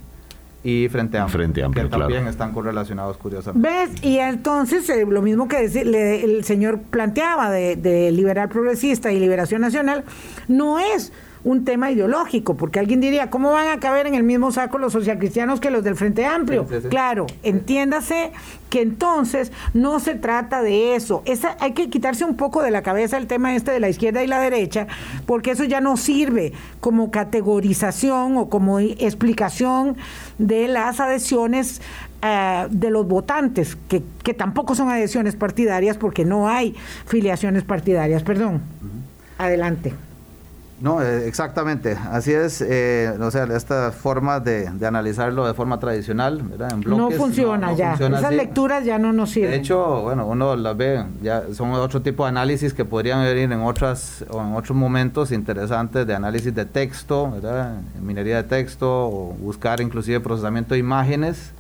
[0.63, 3.67] y Frente Amplio, Frente Amplio que también están correlacionados curiosamente.
[3.67, 4.03] ¿Ves?
[4.03, 9.61] Y entonces eh, lo mismo que el señor planteaba de, de liberal progresista y liberación
[9.61, 10.03] nacional,
[10.47, 11.11] no es
[11.43, 14.93] un tema ideológico, porque alguien diría, ¿cómo van a caber en el mismo saco los
[14.93, 16.65] socialcristianos que los del Frente Amplio?
[16.89, 18.31] Claro, entiéndase
[18.69, 21.21] que entonces no se trata de eso.
[21.25, 24.23] Esa, hay que quitarse un poco de la cabeza el tema este de la izquierda
[24.23, 24.87] y la derecha,
[25.25, 29.97] porque eso ya no sirve como categorización o como explicación
[30.37, 31.81] de las adhesiones
[32.21, 36.73] eh, de los votantes, que, que tampoco son adhesiones partidarias porque no hay
[37.05, 38.23] filiaciones partidarias.
[38.23, 38.61] Perdón.
[39.37, 39.93] Adelante.
[40.81, 46.41] No, eh, exactamente, así es, eh, o sea, esta forma de, analizarlo de forma tradicional,
[46.41, 46.73] ¿verdad?
[46.73, 49.51] En bloques, no funciona ya, esas lecturas ya no nos sirven.
[49.51, 53.51] De hecho, bueno, uno las ve, ya son otro tipo de análisis que podrían venir
[53.51, 57.79] en otras o en otros momentos interesantes de análisis de texto, ¿verdad?
[58.01, 61.51] Minería de texto o buscar inclusive procesamiento de imágenes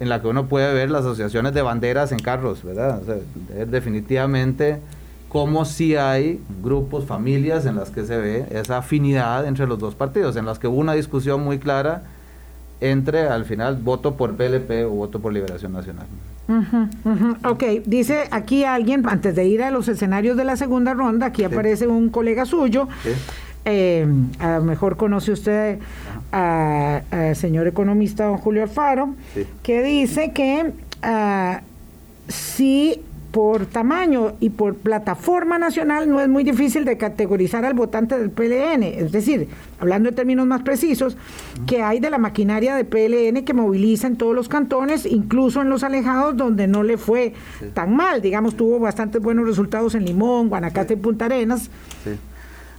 [0.00, 3.00] en la que uno puede ver las asociaciones de banderas en carros, ¿verdad?
[3.00, 3.16] O sea,
[3.66, 4.80] definitivamente
[5.30, 9.94] como si hay grupos, familias en las que se ve esa afinidad entre los dos
[9.94, 12.02] partidos, en las que hubo una discusión muy clara
[12.80, 16.06] entre, al final, voto por PLP o voto por Liberación Nacional.
[17.44, 21.44] Ok, dice aquí alguien, antes de ir a los escenarios de la segunda ronda, aquí
[21.44, 22.88] aparece un colega suyo,
[23.64, 24.08] eh,
[24.40, 25.78] a lo mejor conoce usted
[26.32, 29.14] al señor economista don Julio Alfaro,
[29.62, 30.72] que dice que
[31.04, 31.62] uh,
[32.26, 33.00] si
[33.30, 38.30] por tamaño y por plataforma nacional no es muy difícil de categorizar al votante del
[38.30, 41.16] PLN, es decir, hablando en términos más precisos,
[41.66, 45.70] que hay de la maquinaria de PLN que moviliza en todos los cantones, incluso en
[45.70, 47.34] los alejados donde no le fue
[47.74, 51.70] tan mal, digamos, tuvo bastantes buenos resultados en Limón, Guanacaste y Punta Arenas.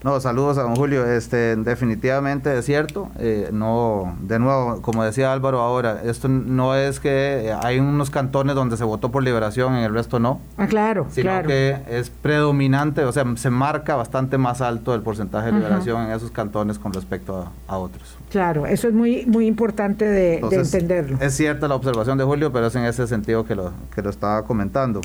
[0.04, 1.06] No, saludos a don Julio.
[1.06, 3.10] Este, definitivamente es cierto.
[3.20, 8.56] Eh, no, de nuevo, como decía Álvaro ahora, esto no es que hay unos cantones
[8.56, 10.42] donde se votó por liberación, en el resto no.
[10.58, 15.48] Ah, claro, sino que es predominante, o sea, se marca bastante más alto el porcentaje
[15.48, 18.21] de liberación en esos cantones con respecto a otros.
[18.32, 21.18] Claro, eso es muy muy importante de, entenderlo.
[21.20, 24.10] Es cierta la observación de Julio, pero es en ese sentido que lo, que lo
[24.10, 25.02] estaba comentando.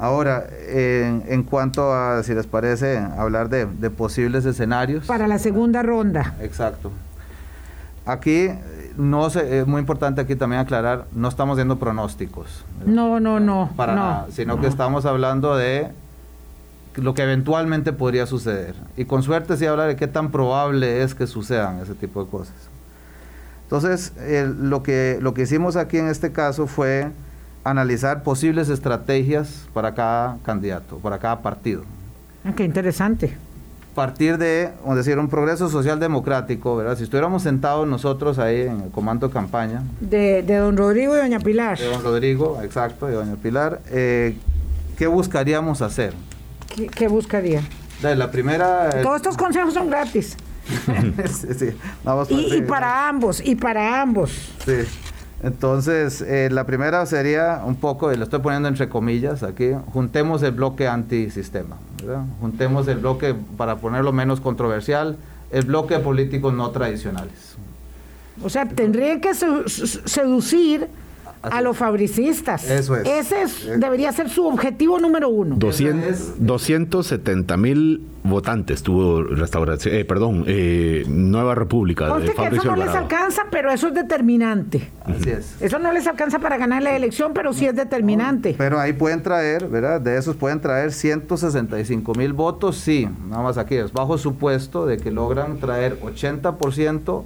[0.00, 5.06] Ahora, en, cuanto a, si les parece, hablar de, posibles escenarios.
[5.06, 6.34] Para la segunda ronda.
[6.40, 6.90] Exacto.
[8.04, 8.48] Aquí
[8.96, 12.64] no sé, es muy importante aquí también aclarar, no estamos viendo pronósticos.
[12.84, 13.70] No, no, no.
[13.76, 15.88] Para nada, sino que estamos hablando de
[16.96, 18.74] lo que eventualmente podría suceder.
[18.96, 22.30] Y con suerte sí hablar de qué tan probable es que sucedan ese tipo de
[22.30, 22.54] cosas.
[23.64, 24.12] Entonces,
[24.58, 27.10] lo, que, lo que hicimos aquí en este caso fue
[27.64, 31.82] analizar posibles estrategias para cada candidato, para cada partido.
[32.44, 33.36] Ah, qué interesante.
[33.94, 36.96] Partir de, vamos decir, un progreso social democrático, ¿verdad?
[36.96, 39.82] Si estuviéramos sentados nosotros ahí en el comando de campaña.
[40.00, 41.78] De, don Rodrigo y doña Pilar.
[41.78, 43.80] De don Rodrigo, exacto, de doña Pilar.
[43.90, 44.36] Eh,
[44.98, 46.12] ¿Qué buscaríamos hacer?
[46.74, 47.62] ¿Qué, buscaría?
[48.02, 48.90] La primera...
[48.90, 50.36] Eh, Todos estos consejos son gratis.
[52.30, 54.30] y, para ambos, y para ambos.
[54.64, 54.78] Sí.
[55.42, 60.42] Entonces, eh, la primera sería un poco, y lo estoy poniendo entre comillas aquí, juntemos
[60.42, 62.24] el bloque antisistema, ¿verdad?
[62.40, 65.18] juntemos el bloque, para ponerlo menos controversial,
[65.50, 67.56] el bloque de políticos no tradicionales.
[68.42, 70.88] O sea, tendrían que seducir
[71.50, 72.70] a los fabricistas.
[72.70, 73.06] Eso es.
[73.06, 75.56] Ese debería ser su objetivo número uno.
[75.56, 82.06] 270 mil votantes tuvo restauración, eh, perdón, eh, Nueva República.
[82.18, 84.90] De que eso no les alcanza, pero eso es determinante.
[85.04, 85.60] Así es.
[85.60, 88.54] Eso no les alcanza para ganar la elección, pero sí es determinante.
[88.56, 90.00] pero ahí pueden traer, ¿verdad?
[90.00, 94.96] De esos pueden traer 165 mil votos, sí, nada más aquí, es bajo supuesto de
[94.96, 97.24] que logran traer 80%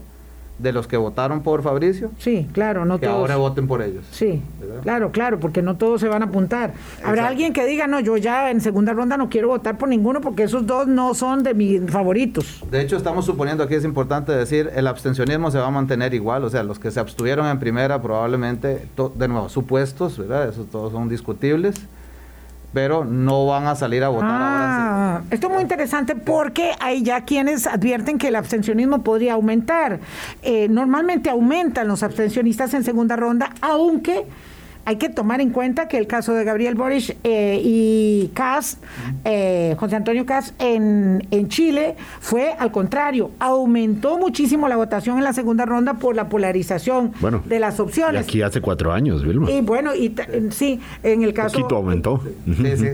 [0.58, 2.10] de los que votaron por Fabricio.
[2.18, 4.04] Sí, claro, no que ahora voten por ellos.
[4.10, 4.42] Sí,
[4.82, 6.74] claro, claro, porque no todos se van a apuntar.
[7.04, 10.20] Habrá alguien que diga, no, yo ya en segunda ronda no quiero votar por ninguno
[10.20, 12.62] porque esos dos no son de mis favoritos.
[12.70, 16.44] De hecho, estamos suponiendo aquí es importante decir, el abstencionismo se va a mantener igual,
[16.44, 20.48] o sea, los que se abstuvieron en primera probablemente, de nuevo, supuestos, ¿verdad?
[20.48, 21.86] Esos todos son discutibles
[22.72, 25.24] pero no van a salir a votar ah, ahora.
[25.30, 30.00] Esto es muy interesante porque hay ya quienes advierten que el abstencionismo podría aumentar.
[30.42, 34.26] Eh, normalmente aumentan los abstencionistas en segunda ronda, aunque
[34.88, 38.78] hay que tomar en cuenta que el caso de Gabriel Boric eh, y Cas,
[39.22, 45.24] eh, José Antonio Cas, en, en, Chile fue al contrario, aumentó muchísimo la votación en
[45.24, 47.12] la segunda ronda por la polarización
[47.44, 48.22] de las opciones.
[48.22, 49.50] Y aquí hace cuatro años, Vilma.
[49.50, 50.14] Y bueno, y
[50.52, 51.58] sí, en el caso...
[51.58, 52.22] Poquito aumentó.
[52.46, 52.88] Sí, sí.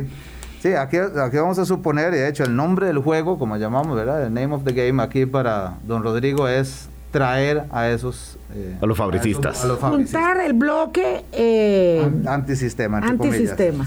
[0.63, 3.95] Sí, aquí, aquí vamos a suponer, y de hecho el nombre del juego, como llamamos,
[3.95, 4.27] ¿verdad?
[4.27, 8.37] El name of the game aquí para don Rodrigo es traer a esos...
[8.53, 9.65] Eh, a los fabricistas.
[9.81, 11.25] Juntar el bloque...
[11.31, 13.87] Eh, antisistema, antisistema.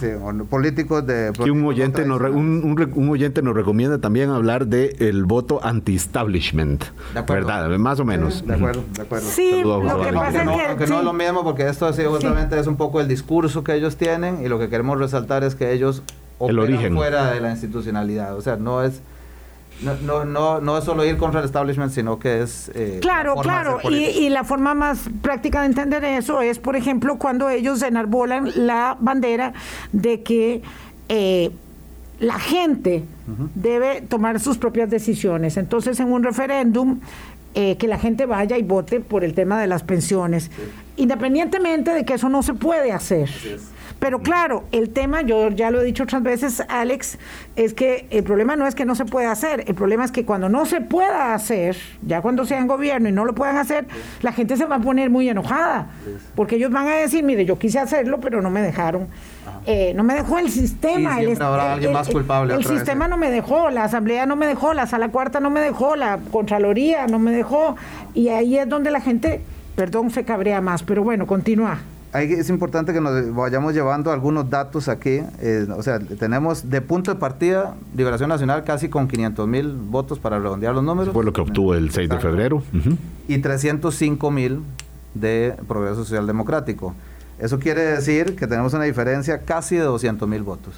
[0.49, 1.34] políticos de...
[1.34, 6.86] Que un oyente, nos un, oyente nos recomienda también hablar del el voto anti-establishment.
[7.28, 7.67] ¿Verdad?
[7.78, 8.47] Más o menos.
[8.47, 9.28] de acuerdo, de acuerdo.
[9.28, 10.65] Sí, lo que pasa es que...
[10.67, 13.73] Aunque no es lo mismo, porque esto así justamente es un poco el discurso que
[13.73, 16.01] ellos tienen y lo que queremos resaltar es que ellos
[16.39, 16.95] el origen.
[16.95, 18.38] fuera de la institucionalidad.
[18.38, 19.01] O sea, no es
[19.82, 22.71] no, no, no, es solo ir contra el establishment, sino que es...
[22.73, 27.17] Eh, claro, claro, y, y, la forma más práctica de entender eso es, por ejemplo,
[27.17, 29.53] cuando ellos enarbolan la bandera
[29.91, 30.61] de que
[31.09, 31.51] eh,
[32.19, 33.03] la gente
[33.53, 35.57] debe tomar sus propias decisiones.
[35.57, 36.99] Entonces, en un referéndum,
[37.53, 40.49] eh, que la gente vaya y vote por el tema de las pensiones,
[40.95, 43.30] independientemente de que eso no se puede hacer.
[44.00, 47.18] Pero claro, el tema, yo ya lo he dicho otras veces, Alex,
[47.56, 50.24] es que el problema no es que no se pueda hacer, el problema es que
[50.24, 51.76] cuando no se pueda hacer,
[52.06, 53.88] ya cuando sea en gobierno y no lo puedan hacer,
[54.22, 55.88] la gente se va a poner muy enojada,
[56.36, 59.08] porque ellos van a decir, mire, yo quise hacerlo, pero no me dejaron.
[59.66, 61.20] Eh, no me dejó el sistema.
[61.20, 62.54] el, alguien más culpable.
[62.54, 65.60] El, sistema no me dejó, la asamblea no me dejó, la sala cuarta no me
[65.60, 67.76] dejó, la contraloría no me dejó.
[68.14, 69.41] Y ahí es donde la gente,
[69.76, 70.84] perdón, se cabrea más.
[70.84, 71.80] Pero bueno, continúa
[72.24, 75.22] es importante que nos vayamos llevando algunos datos aquí.
[75.39, 80.20] Eh, o sea, tenemos de punto de partida Liberación Nacional casi con 500 mil votos
[80.20, 81.13] para redondear los números.
[81.13, 82.63] Fue lo que obtuvo el 6 de febrero.
[83.28, 84.61] Y 305 mil
[85.13, 86.93] de Progreso Social Democrático.
[87.39, 90.76] Eso quiere decir que tenemos una diferencia casi de 200 mil votos.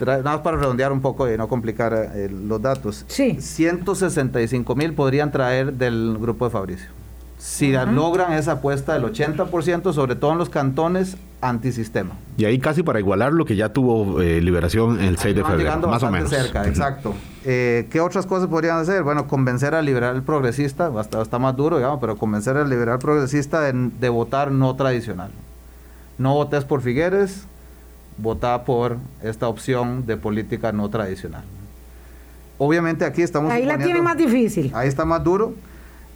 [0.00, 3.04] Nada más para redondear un poco y no complicar eh, los datos.
[3.06, 3.36] Sí.
[3.40, 7.01] 165 mil podrían traer del grupo de Fabricio
[7.42, 12.14] si logran esa apuesta del 80%, sobre todo en los cantones antisistema.
[12.36, 15.88] Y ahí casi para igualar lo que ya tuvo eh, liberación el 6 de febrero,
[15.88, 16.30] más o menos.
[16.30, 17.16] cerca, exacto.
[17.44, 19.02] Eh, ¿Qué otras cosas podrían hacer?
[19.02, 24.08] Bueno, convencer al liberal progresista, está, más duro, digamos, pero convencer al liberal progresista de,
[24.08, 25.32] votar no tradicional.
[26.18, 27.48] No votes por Figueres,
[28.18, 31.42] vota por esta opción de política no tradicional.
[32.58, 33.50] Obviamente aquí estamos...
[33.50, 34.70] Ahí la tiene más difícil.
[34.72, 35.54] Ahí está más duro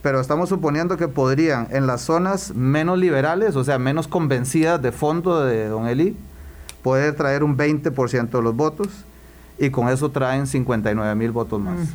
[0.06, 4.92] pero estamos suponiendo que podrían en las zonas menos liberales, o sea, menos convencidas de
[4.92, 6.16] fondo de Don Eli,
[6.84, 8.86] poder traer un 20% de los votos
[9.58, 11.88] y con eso traen 59 mil votos más.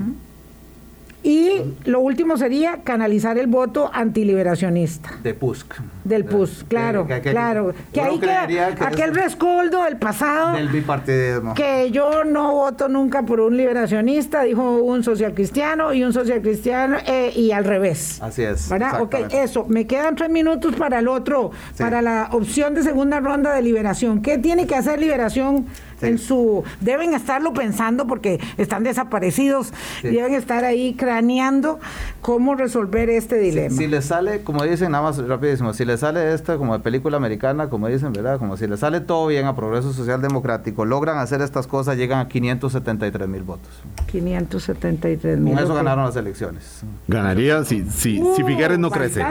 [1.23, 5.11] Y lo último sería canalizar el voto antiliberacionista.
[5.21, 5.75] De PUSC.
[6.03, 7.73] Del PUSC, claro, claro.
[7.93, 10.55] Que ahí que aquel rescoldo del pasado.
[10.55, 11.53] Del bipartidismo.
[11.53, 16.41] Que yo no voto nunca por un liberacionista, dijo un social cristiano y un social
[16.41, 18.19] cristiano eh, y al revés.
[18.21, 18.67] Así es.
[18.69, 19.01] ¿Verdad?
[19.01, 19.65] Ok, eso.
[19.67, 24.23] Me quedan tres minutos para el otro, para la opción de segunda ronda de liberación.
[24.23, 25.67] ¿Qué tiene que hacer liberación?
[26.01, 29.73] En su deben estarlo pensando porque están desaparecidos,
[30.03, 31.79] deben estar ahí craneando
[32.21, 33.75] cómo resolver este dilema.
[33.75, 37.17] Si, le sale, como dicen, nada más rapidísimo, si le sale esto como de película
[37.17, 38.39] americana, como dicen, ¿verdad?
[38.39, 42.19] Como si le sale todo bien a Progreso Social Democrático, logran hacer estas cosas, llegan
[42.19, 43.69] a 573 mil votos.
[44.11, 45.55] 573 mil.
[45.55, 46.81] Con eso ganaron las elecciones.
[47.07, 49.23] Ganaría si, si, si Figueres no crece.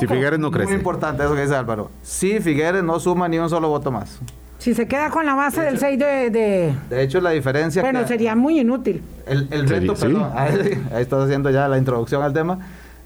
[0.00, 0.68] Si Figueres no crece.
[0.68, 1.90] Muy importante eso que dice Álvaro.
[2.02, 4.18] Si Figueres no suma ni un solo voto más.
[4.66, 7.00] Si se queda con la base del 6 de, de...
[7.00, 7.82] hecho, la diferencia...
[7.82, 9.00] Bueno, sería muy inútil.
[9.24, 12.58] El, el reto, perdón, ahí, estás haciendo ya la introducción al tema.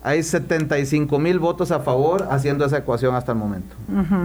[0.03, 3.77] Hay 75 mil votos a favor haciendo esa ecuación hasta el momento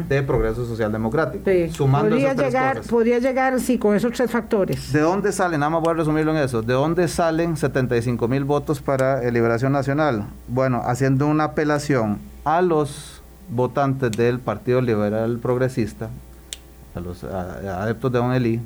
[0.08, 1.44] de progreso social democrático.
[1.46, 1.70] Sí.
[1.72, 4.94] Sumando podría llegar, Podría llegar, sí, con esos tres factores.
[4.94, 5.60] ¿De dónde salen?
[5.60, 6.62] Nada más voy a resumirlo en eso.
[6.62, 10.26] ¿De dónde salen 75 mil votos para Liberación Nacional?
[10.48, 16.10] Bueno, haciendo una apelación a los votantes del Partido Liberal Progresista,
[16.96, 18.62] a los adeptos de Don Eli,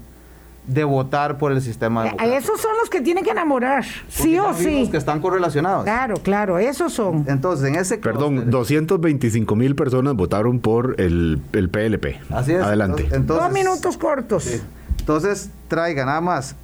[0.66, 2.38] de votar por el sistema democrático.
[2.38, 4.88] Esos son los que tienen que enamorar, sí o sí.
[4.92, 5.84] que están correlacionados.
[5.84, 7.26] Claro, claro, esos son.
[7.28, 12.20] Entonces, en ese Perdón, 225 mil personas votaron por el, el, PLP.
[12.30, 12.62] Así es.
[12.62, 13.08] Adelante.
[13.12, 14.62] Entonces, Dos minutos cortos.
[15.00, 16.56] Entonces, traiga nada más,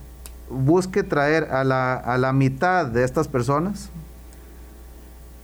[0.49, 3.89] busque traer a la, a la mitad de estas personas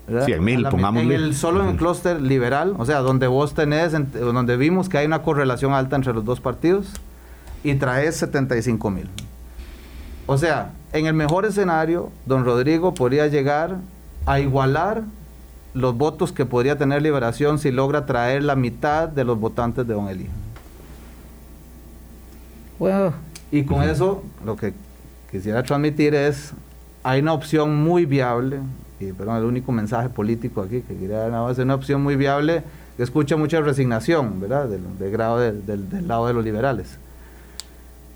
[0.07, 1.15] 100 mil, pongámosle.
[1.15, 4.97] En el, solo en el clúster liberal, o sea, donde vos tenés, donde vimos que
[4.97, 6.87] hay una correlación alta entre los dos partidos,
[7.63, 9.09] y traes 75 mil.
[10.25, 13.77] O sea, en el mejor escenario, don Rodrigo podría llegar
[14.25, 15.03] a igualar
[15.73, 19.93] los votos que podría tener Liberación si logra traer la mitad de los votantes de
[19.93, 20.27] don Eli.
[22.77, 23.13] Bueno.
[23.51, 24.73] Y con eso, lo que
[25.29, 26.53] quisiera transmitir es,
[27.03, 28.59] hay una opción muy viable
[29.17, 32.63] perdón, el único mensaje político aquí que quería dar, es una opción muy viable
[32.97, 36.97] que escucha mucha resignación, ¿verdad?, del, grado del, lado de los liberales.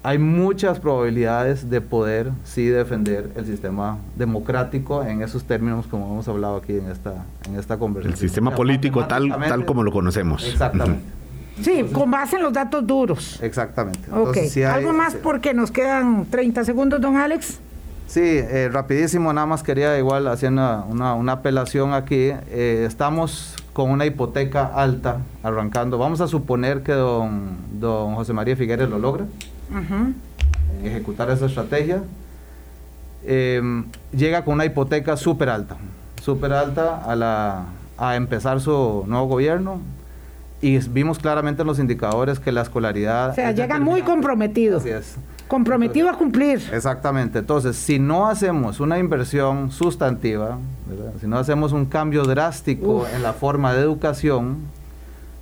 [0.03, 6.27] hay muchas probabilidades de poder sí defender el sistema democrático en esos términos como hemos
[6.27, 8.13] hablado aquí en esta, en esta conversación.
[8.13, 10.47] El sistema político tal, tal como lo conocemos.
[10.47, 11.15] Exactamente.
[11.61, 13.39] Sí, con base en los datos duros.
[13.41, 14.11] Exactamente.
[14.11, 14.37] Ok.
[14.67, 17.59] ¿Algo más porque nos quedan 30 segundos, don Alex?
[18.07, 22.31] Sí, eh, rapidísimo, nada más quería igual hacer una, una, apelación aquí.
[22.49, 25.97] Eh, estamos con una hipoteca alta arrancando.
[25.97, 29.25] Vamos a suponer que don, don José María Figueres lo logra
[30.83, 32.03] ejecutar esa estrategia.
[33.23, 35.77] Em, llega con una hipoteca súper alta,
[36.21, 37.65] súper alta a, la,
[37.97, 39.79] a empezar su nuevo gobierno
[40.61, 43.31] y vimos claramente en los indicadores que la escolaridad...
[43.31, 44.77] O sea, llega muy comprometido.
[44.77, 45.15] Así es.
[45.47, 46.61] Comprometido a cumplir.
[46.73, 47.39] Exactamente.
[47.39, 50.57] Entonces, si no hacemos una inversión sustantiva,
[51.21, 54.57] si no hacemos un cambio drástico en la forma de educación,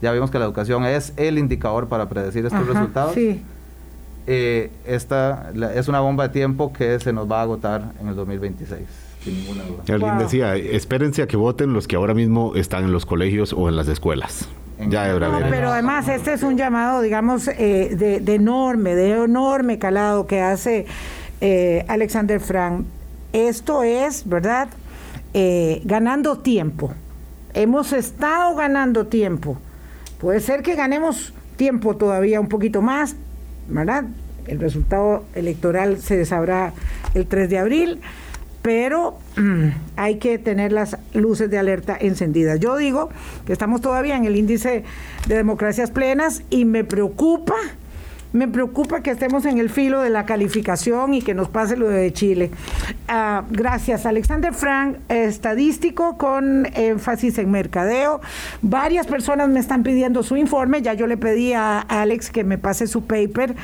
[0.01, 3.13] ya vimos que la educación es el indicador para predecir estos resultados.
[3.13, 3.41] Sí.
[4.27, 8.15] Eh, esta es una bomba de tiempo que se nos va a agotar en el
[8.15, 8.81] 2026.
[9.23, 9.83] Sin ninguna duda.
[9.87, 13.69] Alguien decía, espérense a que voten los que ahora mismo están en los colegios o
[13.69, 14.49] en las escuelas.
[14.89, 20.27] Ya no, pero además este es un llamado, digamos, eh, de, enorme, de enorme calado
[20.27, 20.85] que hace
[21.41, 22.85] eh, Alexander Frank.
[23.31, 24.69] Esto es, ¿verdad?
[25.33, 26.93] Eh, ganando tiempo.
[27.53, 29.57] Hemos estado ganando tiempo.
[30.19, 33.15] Puede ser que ganemos tiempo todavía un poquito más,
[33.67, 34.05] ¿verdad?
[34.47, 36.73] El resultado electoral se sabrá
[37.13, 38.01] el 3 de abril
[38.63, 42.59] pero mm, hay que tener las luces de alerta encendidas.
[42.59, 43.09] Yo digo
[43.45, 44.83] que estamos todavía en el índice
[45.27, 47.55] de democracias plenas y me preocupa
[48.33, 51.87] me preocupa que estemos en el filo de la calificación y que nos pase lo
[51.87, 52.49] de Chile.
[53.07, 58.21] Ah, gracias, Alexander Frank, estadístico con énfasis en mercadeo.
[58.63, 60.81] Varias personas me están pidiendo su informe.
[60.81, 63.55] Ya yo le pedí a Alex que me pase su paper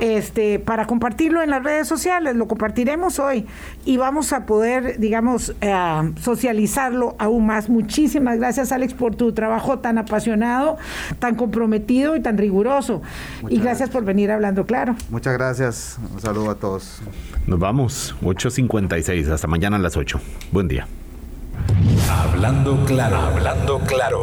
[0.00, 2.34] este, para compartirlo en las redes sociales.
[2.34, 3.46] Lo compartiremos hoy
[3.84, 7.68] y vamos a poder, digamos, eh, socializarlo aún más.
[7.68, 10.76] Muchísimas gracias, Alex, por tu trabajo tan apasionado,
[11.20, 13.00] tan comprometido y tan riguroso.
[13.48, 14.96] y gracias por venir hablando claro.
[15.10, 15.98] Muchas gracias.
[16.12, 17.00] Un saludo a todos.
[17.46, 18.16] Nos vamos.
[18.22, 19.30] 8.56.
[19.30, 20.20] Hasta mañana a las 8.
[20.50, 20.88] Buen día.
[22.10, 24.22] Hablando claro, hablando claro.